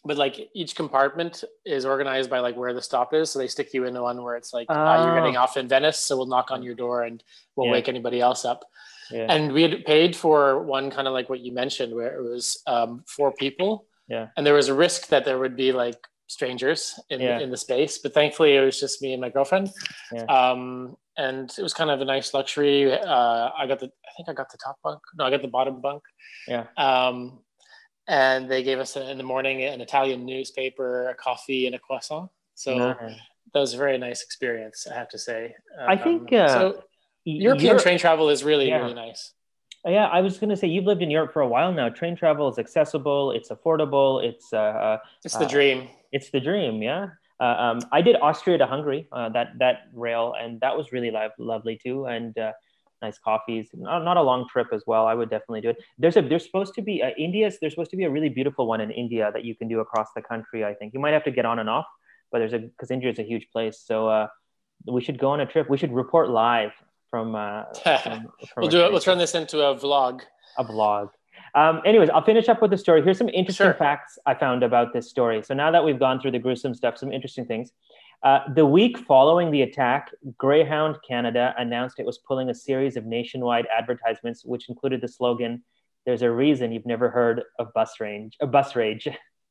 [0.04, 3.72] but like each compartment is organized by like where the stop is so they stick
[3.72, 4.74] you in the one where it's like oh.
[4.74, 5.40] uh, you're getting oh.
[5.40, 7.22] off in venice so we'll knock on your door and
[7.56, 7.72] we'll yeah.
[7.72, 8.64] wake anybody else up
[9.10, 9.26] yeah.
[9.28, 12.62] and we had paid for one kind of like what you mentioned where it was
[12.66, 16.98] um, four people yeah and there was a risk that there would be like strangers
[17.10, 17.38] in, yeah.
[17.38, 19.70] in the space but thankfully it was just me and my girlfriend
[20.12, 20.24] yeah.
[20.24, 24.28] um, and it was kind of a nice luxury uh, i got the i think
[24.28, 26.02] i got the top bunk no i got the bottom bunk
[26.48, 27.38] yeah um,
[28.06, 32.30] and they gave us in the morning an Italian newspaper, a coffee, and a croissant.
[32.54, 33.18] So nice.
[33.52, 35.54] that was a very nice experience, I have to say.
[35.78, 36.84] I think um, uh, so.
[37.24, 38.78] European train travel is really yeah.
[38.78, 39.32] really nice.
[39.86, 41.88] Yeah, I was going to say you've lived in Europe for a while now.
[41.90, 45.88] Train travel is accessible, it's affordable, it's uh, uh it's the dream.
[46.12, 47.08] It's the dream, yeah.
[47.40, 51.12] Uh, um, I did Austria to Hungary, uh, that that rail, and that was really
[51.38, 52.06] lovely too.
[52.06, 52.52] And uh,
[53.04, 53.68] nice coffees.
[53.74, 55.06] Not, not, a long trip as well.
[55.06, 55.78] I would definitely do it.
[55.98, 58.66] There's a there's supposed to be uh, India's there's supposed to be a really beautiful
[58.66, 60.64] one in India that you can do across the country.
[60.64, 61.86] I think you might have to get on and off,
[62.30, 63.76] but there's a because India is a huge place.
[63.90, 64.26] So uh,
[64.86, 65.68] we should go on a trip.
[65.68, 66.72] We should report live
[67.10, 67.34] from.
[67.34, 68.90] Uh, from, from we'll do it.
[68.92, 70.22] We'll turn this into a vlog.
[70.58, 71.10] A vlog.
[71.54, 73.02] Um, anyways, I'll finish up with the story.
[73.02, 73.74] Here's some interesting sure.
[73.74, 75.42] facts I found about this story.
[75.42, 77.70] So now that we've gone through the gruesome stuff, some interesting things.
[78.24, 83.04] Uh, the week following the attack, Greyhound Canada announced it was pulling a series of
[83.04, 85.62] nationwide advertisements, which included the slogan,
[86.06, 89.06] "There's a reason you've never heard of bus range, a bus rage."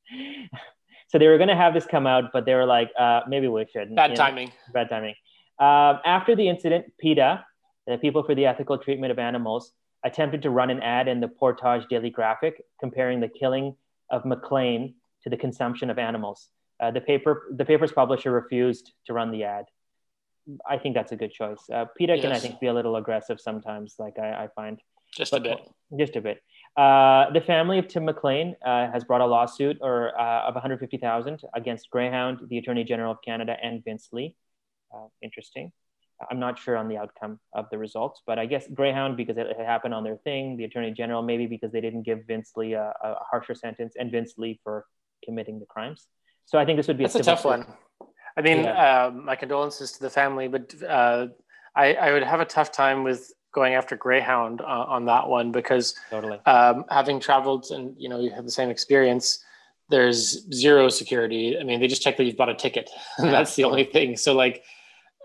[1.08, 3.48] so they were going to have this come out, but they were like, uh, "Maybe
[3.48, 4.48] we shouldn't." Bad timing.
[4.48, 4.74] Know?
[4.74, 5.14] Bad timing.
[5.60, 7.46] Um, after the incident, PETA,
[7.86, 11.28] the People for the Ethical Treatment of Animals, attempted to run an ad in the
[11.28, 13.76] Portage Daily Graphic comparing the killing
[14.10, 16.50] of McLean to the consumption of animals.
[16.84, 19.66] Uh, the paper, the paper's publisher refused to run the ad.
[20.70, 21.60] I think that's a good choice.
[21.74, 22.22] Uh, PETA yes.
[22.24, 23.96] can, I think, be a little aggressive sometimes.
[23.98, 24.82] Like I, I find,
[25.16, 25.60] just but, a bit,
[25.98, 26.44] just a bit.
[26.76, 31.42] Uh, the family of Tim McLean uh, has brought a lawsuit or uh, of 150,000
[31.56, 34.36] against Greyhound, the Attorney General of Canada, and Vince Li.
[34.94, 35.72] Uh, interesting.
[36.30, 39.48] I'm not sure on the outcome of the results, but I guess Greyhound because it
[39.58, 40.58] happened on their thing.
[40.58, 44.12] The Attorney General maybe because they didn't give Vince Li a, a harsher sentence, and
[44.12, 44.86] Vince Li for
[45.24, 46.08] committing the crimes.
[46.46, 47.66] So I think this would be That's a, a tough one.
[48.38, 49.06] I mean, yeah.
[49.08, 51.28] uh, my condolences to the family, but uh,
[51.76, 55.52] I, I, would have a tough time with going after Greyhound uh, on that one
[55.52, 56.40] because totally.
[56.46, 59.44] um, having traveled and you know you have the same experience,
[59.90, 61.58] there's zero security.
[61.60, 62.90] I mean, they just check that you've bought a ticket.
[63.20, 64.18] That's the only thing.
[64.18, 64.64] So like,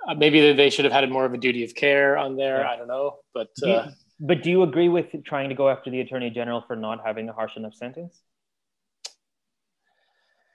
[0.07, 2.61] uh, maybe they should have had more of a duty of care on there.
[2.61, 2.71] Yeah.
[2.71, 3.49] I don't know, but.
[3.57, 3.91] Do you, uh,
[4.21, 7.29] but do you agree with trying to go after the attorney general for not having
[7.29, 8.21] a harsh enough sentence?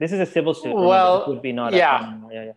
[0.04, 0.76] This is a civil suit.
[0.76, 1.72] Well, would be not.
[1.72, 2.18] Yeah.
[2.30, 2.52] yeah, yeah.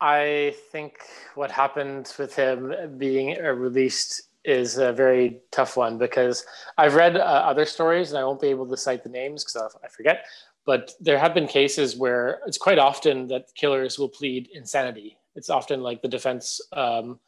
[0.00, 0.98] I think
[1.34, 6.46] what happened with him being released is a very tough one because
[6.78, 9.76] I've read uh, other stories and I won't be able to cite the names because
[9.82, 10.26] I forget.
[10.64, 15.18] But there have been cases where it's quite often that killers will plead insanity.
[15.34, 17.18] It's often like the defense um,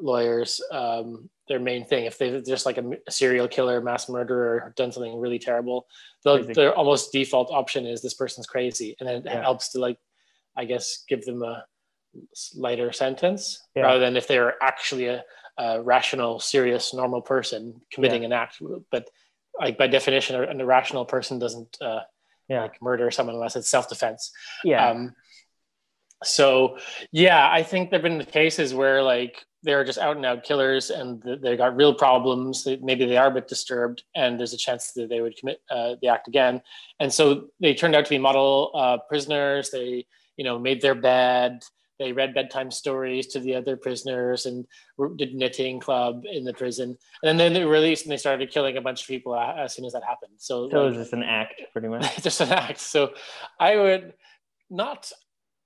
[0.00, 2.06] lawyers um, their main thing.
[2.06, 5.86] If they're just like a, a, serial killer, mass murderer, done something really terrible,
[6.24, 9.42] their almost default option is this person's crazy, and then it yeah.
[9.42, 9.98] helps to like,
[10.56, 11.66] I guess, give them a
[12.56, 13.82] lighter sentence yeah.
[13.82, 15.22] rather than if they're actually a,
[15.58, 18.28] a, rational, serious, normal person committing yeah.
[18.28, 18.62] an act.
[18.90, 19.10] But
[19.60, 22.00] like by definition, an irrational person doesn't uh,
[22.48, 22.62] yeah.
[22.62, 24.32] like murder someone unless it's self defense.
[24.64, 24.88] Yeah.
[24.88, 25.14] Um,
[26.22, 26.78] so
[27.10, 31.22] yeah, I think there've been cases where like they're just out and out killers and
[31.40, 32.66] they got real problems.
[32.80, 35.94] Maybe they are a bit disturbed, and there's a chance that they would commit uh,
[36.02, 36.62] the act again.
[37.00, 39.70] And so they turned out to be model uh, prisoners.
[39.70, 40.06] They,
[40.36, 41.62] you know, made their bed.
[41.98, 44.66] They read bedtime stories to the other prisoners and
[45.16, 46.98] did knitting club in the prison.
[47.22, 49.92] And then they released and they started killing a bunch of people as soon as
[49.92, 50.32] that happened.
[50.38, 52.16] So, so like, it was just an act, pretty much.
[52.22, 52.80] just an act.
[52.80, 53.12] So
[53.60, 54.14] I would
[54.68, 55.12] not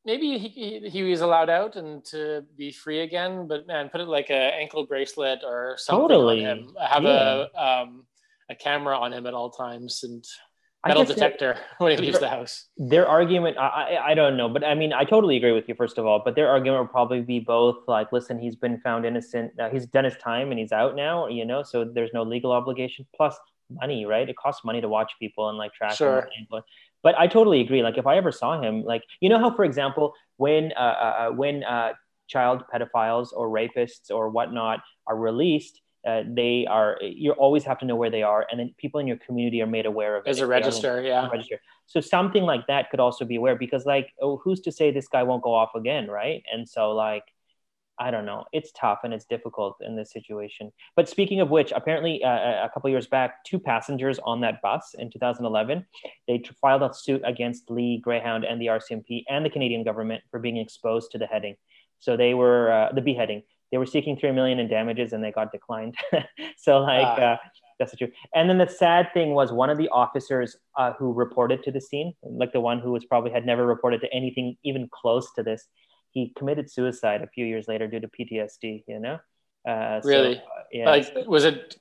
[0.07, 4.09] maybe he, he was allowed out and to be free again, but man, put it
[4.09, 6.46] like a ankle bracelet or something totally.
[6.46, 6.76] on him.
[6.80, 7.44] Have yeah.
[7.54, 8.04] a um,
[8.48, 10.24] a camera on him at all times and
[10.86, 12.66] metal detector when he leaves the house.
[12.76, 15.74] Their argument, I, I don't know, but I mean, I totally agree with you.
[15.74, 19.04] First of all, but their argument will probably be both like, listen, he's been found
[19.04, 19.52] innocent.
[19.59, 21.26] Uh, he's done his time and he's out now.
[21.26, 23.07] You know, so there's no legal obligation.
[23.16, 23.36] Plus
[23.68, 24.28] money, right?
[24.28, 26.22] It costs money to watch people and like track sure.
[26.22, 26.62] them
[27.07, 27.84] but I totally agree.
[27.84, 31.14] Like if I ever saw him, like you know how, for example, when uh, uh,
[31.20, 31.92] uh, when uh,
[32.26, 37.86] child pedophiles or rapists or whatnot are released, uh, they are you always have to
[37.86, 40.30] know where they are, and then people in your community are made aware of it.
[40.30, 41.28] As a register, yeah.
[41.28, 41.61] Register.
[41.86, 45.07] So something like that could also be aware because, like, oh, who's to say this
[45.07, 46.42] guy won't go off again, right?
[46.52, 47.22] And so, like,
[47.99, 48.44] I don't know.
[48.53, 50.72] It's tough and it's difficult in this situation.
[50.97, 54.61] But speaking of which, apparently uh, uh a couple years back, two passengers on that
[54.62, 55.84] bus in 2011,
[56.28, 60.40] they filed a suit against Li Greyhound and the RCMP and the Canadian government for
[60.40, 61.57] being exposed to the heading.
[61.99, 63.42] So they were uh, the beheading.
[63.72, 65.97] They were seeking three million in damages and they got declined.
[66.57, 67.32] so like ah.
[67.32, 67.36] uh,
[67.78, 68.12] that's the truth.
[68.34, 71.80] And then the sad thing was one of the officers uh, who reported to the
[71.80, 75.42] scene, like the one who was probably had never reported to anything even close to
[75.42, 75.68] this
[76.16, 78.84] he committed suicide a few years later due to PTSD.
[78.88, 79.18] You know.
[79.68, 80.36] Uh, really?
[80.36, 80.90] So, uh, yeah.
[80.90, 81.76] Like, was it?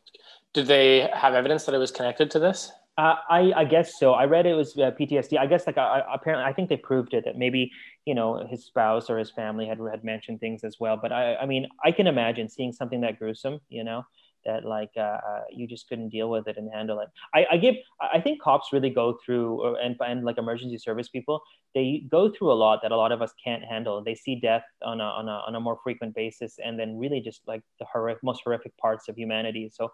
[0.53, 2.71] Did they have evidence that it was connected to this?
[2.97, 4.13] Uh, I, I guess so.
[4.13, 5.37] I read it was uh, PTSD.
[5.37, 7.71] I guess like uh, apparently, I think they proved it that maybe
[8.05, 10.97] you know his spouse or his family had had mentioned things as well.
[11.01, 14.03] But I, I mean, I can imagine seeing something that gruesome, you know,
[14.45, 17.09] that like uh, uh, you just couldn't deal with it and handle it.
[17.33, 21.09] I, I give I think cops really go through or, and and like emergency service
[21.09, 21.41] people
[21.73, 24.01] they go through a lot that a lot of us can't handle.
[24.03, 27.19] They see death on a on a on a more frequent basis and then really
[27.19, 29.69] just like the horrific most horrific parts of humanity.
[29.71, 29.91] So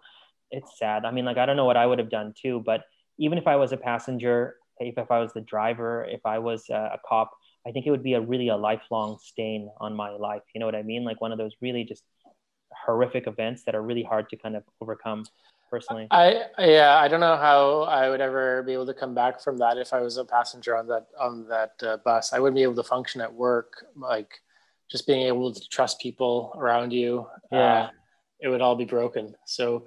[0.50, 1.04] it's sad.
[1.04, 2.84] I mean like I don't know what I would have done too, but
[3.18, 6.64] even if I was a passenger, if, if I was the driver, if I was
[6.70, 7.30] a, a cop,
[7.66, 10.42] I think it would be a really a lifelong stain on my life.
[10.54, 11.04] You know what I mean?
[11.04, 12.04] Like one of those really just
[12.84, 15.24] horrific events that are really hard to kind of overcome
[15.72, 16.06] personally.
[16.10, 19.56] I yeah, I don't know how I would ever be able to come back from
[19.58, 22.32] that if I was a passenger on that on that uh, bus.
[22.32, 24.40] I wouldn't be able to function at work, like
[24.90, 27.26] just being able to trust people around you.
[27.50, 27.90] Yeah, uh,
[28.40, 29.34] it would all be broken.
[29.46, 29.86] So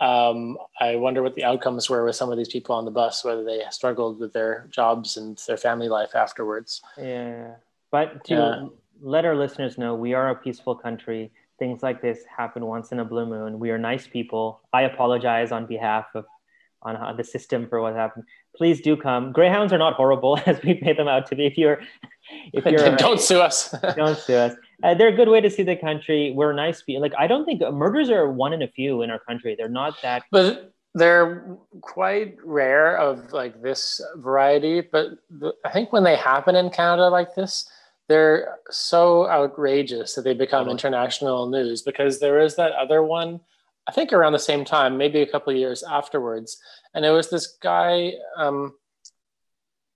[0.00, 3.24] um, I wonder what the outcomes were with some of these people on the bus,
[3.24, 6.82] whether they struggled with their jobs and their family life afterwards.
[6.98, 7.54] Yeah,
[7.90, 8.66] but to yeah.
[9.00, 13.00] let our listeners know, we are a peaceful country things like this happen once in
[13.00, 13.58] a blue moon.
[13.58, 14.60] We are nice people.
[14.72, 16.24] I apologize on behalf of
[16.84, 18.24] on uh, the system for what happened.
[18.56, 19.32] Please do come.
[19.32, 21.46] Greyhounds are not horrible as we've made them out to be.
[21.46, 21.80] If you're,
[22.52, 23.74] if you're, don't sue us.
[23.96, 24.54] don't sue us.
[24.82, 26.32] Uh, they're a good way to see the country.
[26.32, 27.02] We're nice people.
[27.02, 29.54] Like I don't think murders are one in a few in our country.
[29.58, 30.24] They're not that.
[30.30, 34.80] But they're quite rare of like this variety.
[34.80, 37.68] But the, I think when they happen in Canada like this,
[38.08, 43.40] they're so outrageous that they become international news because there is that other one
[43.88, 46.58] i think around the same time maybe a couple years afterwards.
[46.94, 48.74] And it was this guy um,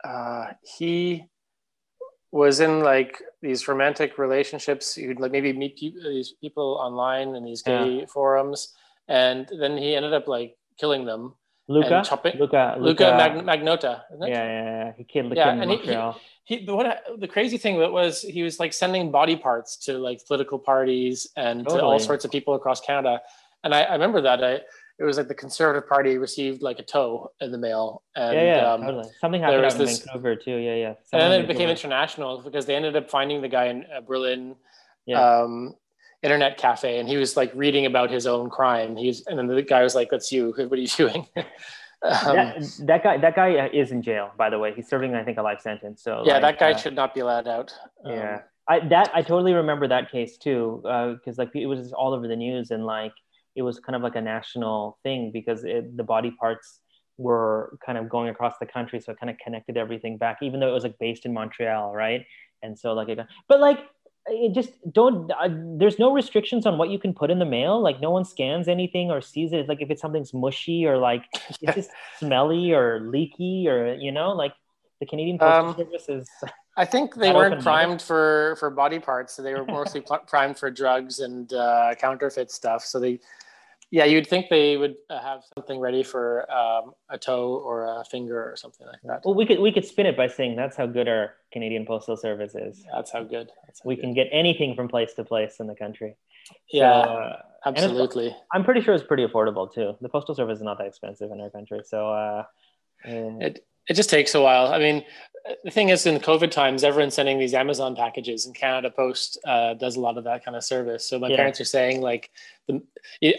[0.04, 1.26] uh, he
[2.30, 4.96] was in like these romantic relationships.
[4.96, 8.06] You'd like maybe meet these people online in these gay yeah.
[8.06, 8.74] forums.
[9.08, 11.34] And then he ended up like killing them
[11.68, 14.02] Luca, chopping, Luca, Luca, Mag- Magnotta.
[14.20, 16.12] Yeah, yeah, yeah, he killed, yeah, and Montreal.
[16.12, 16.22] He, he
[16.66, 21.28] what the crazy thing was he was like sending body parts to like political parties
[21.36, 21.80] and totally.
[21.80, 23.20] to all sorts of people across Canada.
[23.64, 24.60] And I, I remember that I
[24.98, 28.02] it was like the Conservative Party received like a toe in the mail.
[28.16, 29.08] And, yeah, yeah, um, totally.
[29.20, 30.56] Something happened out in this, Vancouver too.
[30.56, 30.94] Yeah, yeah.
[31.04, 34.00] Something and then it became international because they ended up finding the guy in uh,
[34.00, 34.56] Berlin.
[35.06, 35.20] Yeah.
[35.20, 35.74] Um,
[36.22, 39.62] internet cafe and he was like reading about his own crime he's and then the
[39.62, 41.24] guy was like that's you what are you doing
[42.02, 44.72] Um, that, that, guy, that guy uh, is in jail, by the way.
[44.74, 46.02] He's serving, I think, a life sentence.
[46.02, 47.72] So yeah, like, that guy uh, should not be allowed out.
[48.04, 51.92] Um, yeah, I that I totally remember that case too, because uh, like it was
[51.92, 53.12] all over the news and like
[53.56, 56.80] it was kind of like a national thing because it, the body parts
[57.16, 60.60] were kind of going across the country, so it kind of connected everything back, even
[60.60, 62.24] though it was like based in Montreal, right?
[62.62, 63.18] And so like, it,
[63.48, 63.80] but like
[64.26, 65.48] it just don't uh,
[65.78, 67.80] there's no restrictions on what you can put in the mail.
[67.80, 69.68] Like no one scans anything or sees it.
[69.68, 71.24] Like if it's something's mushy or like
[71.60, 74.52] it's just smelly or leaky or you know like
[75.00, 76.28] the canadian postal um, service is
[76.76, 79.34] i think they weren't primed for for body parts.
[79.34, 82.84] So they were mostly primed for drugs and uh, counterfeit stuff.
[82.84, 83.20] So they
[83.90, 88.04] yeah, you'd think they would uh, have something ready for um, a toe or a
[88.04, 89.22] finger or something like that.
[89.24, 92.16] Well, we could we could spin it by saying that's how good our Canadian Postal
[92.16, 92.84] Service is.
[92.92, 93.50] That's how good.
[93.66, 94.02] That's how we good.
[94.02, 96.16] can get anything from place to place in the country.
[96.70, 98.36] Yeah, so, uh, absolutely.
[98.52, 99.96] I'm pretty sure it's pretty affordable too.
[100.02, 102.44] The postal service is not that expensive in our country, so uh,
[103.04, 104.72] it it just takes a while.
[104.72, 105.04] I mean,
[105.64, 109.74] the thing is, in COVID times, everyone's sending these Amazon packages, and Canada Post uh,
[109.74, 111.08] does a lot of that kind of service.
[111.08, 111.36] So my yeah.
[111.36, 112.30] parents are saying, like,
[112.66, 112.82] the,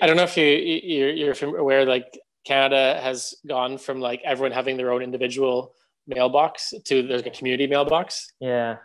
[0.02, 4.52] I don't know if you you're, you're aware, like Canada has gone from like everyone
[4.52, 5.76] having their own individual
[6.08, 8.32] mailbox to there's like a community mailbox.
[8.40, 8.78] Yeah,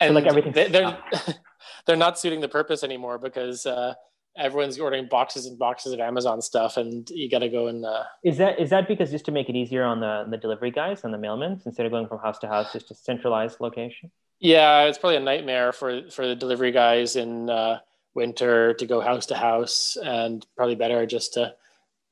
[0.00, 0.98] and so like everything they, they're
[1.86, 3.94] they're not suiting the purpose anymore because uh,
[4.36, 7.84] everyone's ordering boxes and boxes of Amazon stuff, and you got to go and.
[7.84, 10.70] Uh, is that is that because just to make it easier on the the delivery
[10.70, 14.10] guys and the mailmen instead of going from house to house, just a centralized location?
[14.38, 17.78] Yeah, it's probably a nightmare for for the delivery guys in uh,
[18.14, 21.54] winter to go house to house, and probably better just to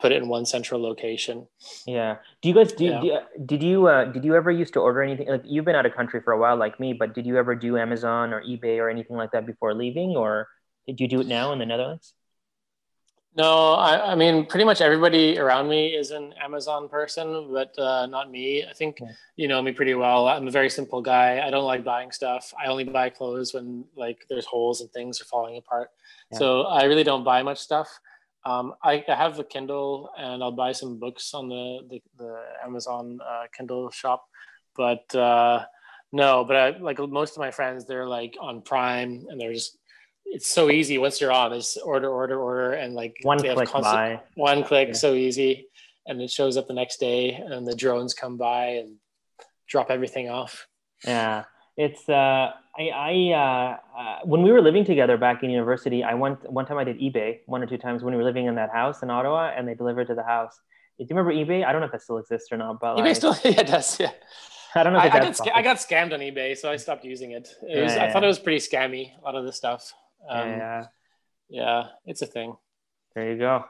[0.01, 1.47] put it in one central location.
[1.87, 2.17] Yeah.
[2.41, 2.85] Do you guys do?
[2.85, 3.01] Yeah.
[3.01, 5.29] do did you uh, did you ever used to order anything?
[5.29, 7.55] Like you've been out of country for a while, like me, but did you ever
[7.55, 10.49] do Amazon or eBay or anything like that before leaving, or?
[10.87, 12.15] Did you do it now in the Netherlands?
[13.37, 18.07] No, I, I mean, pretty much everybody around me is an Amazon person, but uh,
[18.07, 18.65] not me.
[18.69, 19.13] I think yeah.
[19.37, 20.27] you know me pretty well.
[20.27, 21.41] I'm a very simple guy.
[21.47, 22.53] I don't like buying stuff.
[22.63, 25.91] I only buy clothes when like there's holes and things are falling apart.
[26.33, 26.39] Yeah.
[26.39, 27.89] So I really don't buy much stuff.
[28.45, 32.43] Um, I, I, have a Kindle and I'll buy some books on the the, the
[32.65, 34.27] Amazon uh, Kindle shop,
[34.75, 35.67] but uh,
[36.11, 36.45] no.
[36.45, 39.77] But I, like most of my friends, they're like on Prime and they're just
[40.31, 41.53] it's so easy once you're on.
[41.53, 44.21] It's order, order, order, and like one click constant, buy.
[44.37, 44.95] One click, yeah.
[44.95, 45.67] so easy,
[46.07, 48.97] and it shows up the next day, and the drones come by and
[49.69, 50.69] drop everything off.
[51.05, 51.45] Yeah,
[51.77, 56.15] it's uh, I, I uh, uh, when we were living together back in university, I
[56.15, 58.55] went one time I did eBay one or two times when we were living in
[58.55, 60.61] that house in Ottawa, and they delivered to the house.
[60.99, 61.65] Do you remember eBay?
[61.65, 63.67] I don't know if that still exists or not, but eBay like, still yeah, it
[63.67, 63.99] does.
[63.99, 64.13] Yeah,
[64.77, 65.01] I don't know.
[65.01, 67.49] I, I, got, I got scammed on eBay, so I stopped using it.
[67.63, 68.05] it yeah, was, yeah.
[68.05, 69.11] I thought it was pretty scammy.
[69.19, 69.93] A lot of the stuff.
[70.29, 70.85] Um, yeah,
[71.49, 72.57] yeah, it's a thing.
[73.15, 73.65] There you go.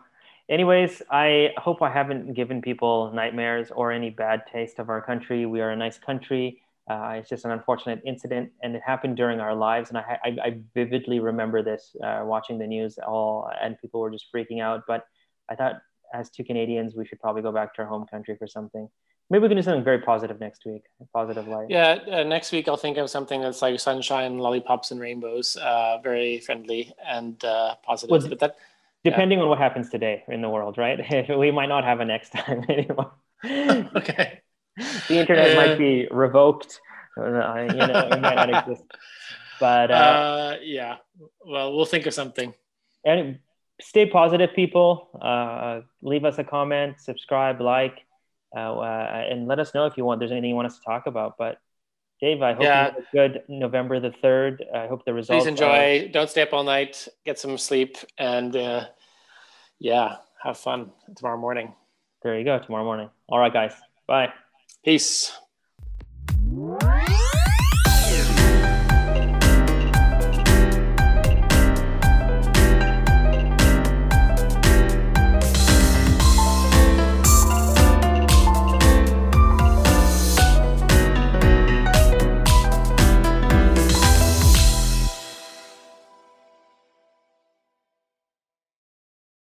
[0.48, 5.46] Anyways, I hope I haven't given people nightmares or any bad taste of our country.
[5.46, 6.60] We are a nice country.
[6.88, 9.90] Uh, it's just an unfortunate incident, and it happened during our lives.
[9.90, 14.10] And I, I, I vividly remember this uh, watching the news, all and people were
[14.10, 14.82] just freaking out.
[14.88, 15.04] But
[15.48, 15.76] I thought,
[16.12, 18.88] as two Canadians, we should probably go back to our home country for something.
[19.30, 20.82] Maybe we can do something very positive next week.
[21.12, 21.70] Positive light.
[21.70, 25.56] Yeah, uh, next week I'll think of something that's like sunshine, lollipops, and rainbows.
[25.56, 28.10] Uh, very friendly and uh, positive.
[28.10, 28.56] Well, but that
[29.04, 29.44] depending yeah.
[29.44, 30.98] on what happens today in the world, right?
[31.38, 33.12] we might not have a next time anymore.
[33.96, 34.40] okay.
[35.08, 36.80] The internet uh, might be revoked.
[37.16, 38.84] Uh, you know, it might not exist.
[39.58, 40.96] But uh, uh, yeah,
[41.44, 42.54] well, we'll think of something.
[43.04, 43.38] And
[43.80, 45.08] stay positive, people.
[45.20, 48.04] Uh, leave us a comment, subscribe, like,
[48.54, 50.20] uh, and let us know if you want.
[50.20, 51.36] There's anything you want us to talk about.
[51.38, 51.58] But
[52.20, 52.88] Dave, I hope yeah.
[52.88, 54.74] you have a good November the 3rd.
[54.74, 55.44] I hope the results.
[55.44, 56.06] Please enjoy.
[56.06, 56.08] Are...
[56.08, 57.08] Don't stay up all night.
[57.24, 57.96] Get some sleep.
[58.18, 58.86] And uh,
[59.78, 61.74] yeah, have fun tomorrow morning.
[62.22, 62.58] There you go.
[62.58, 63.10] Tomorrow morning.
[63.28, 63.74] All right, guys.
[64.06, 64.32] Bye.
[64.84, 65.32] Peace.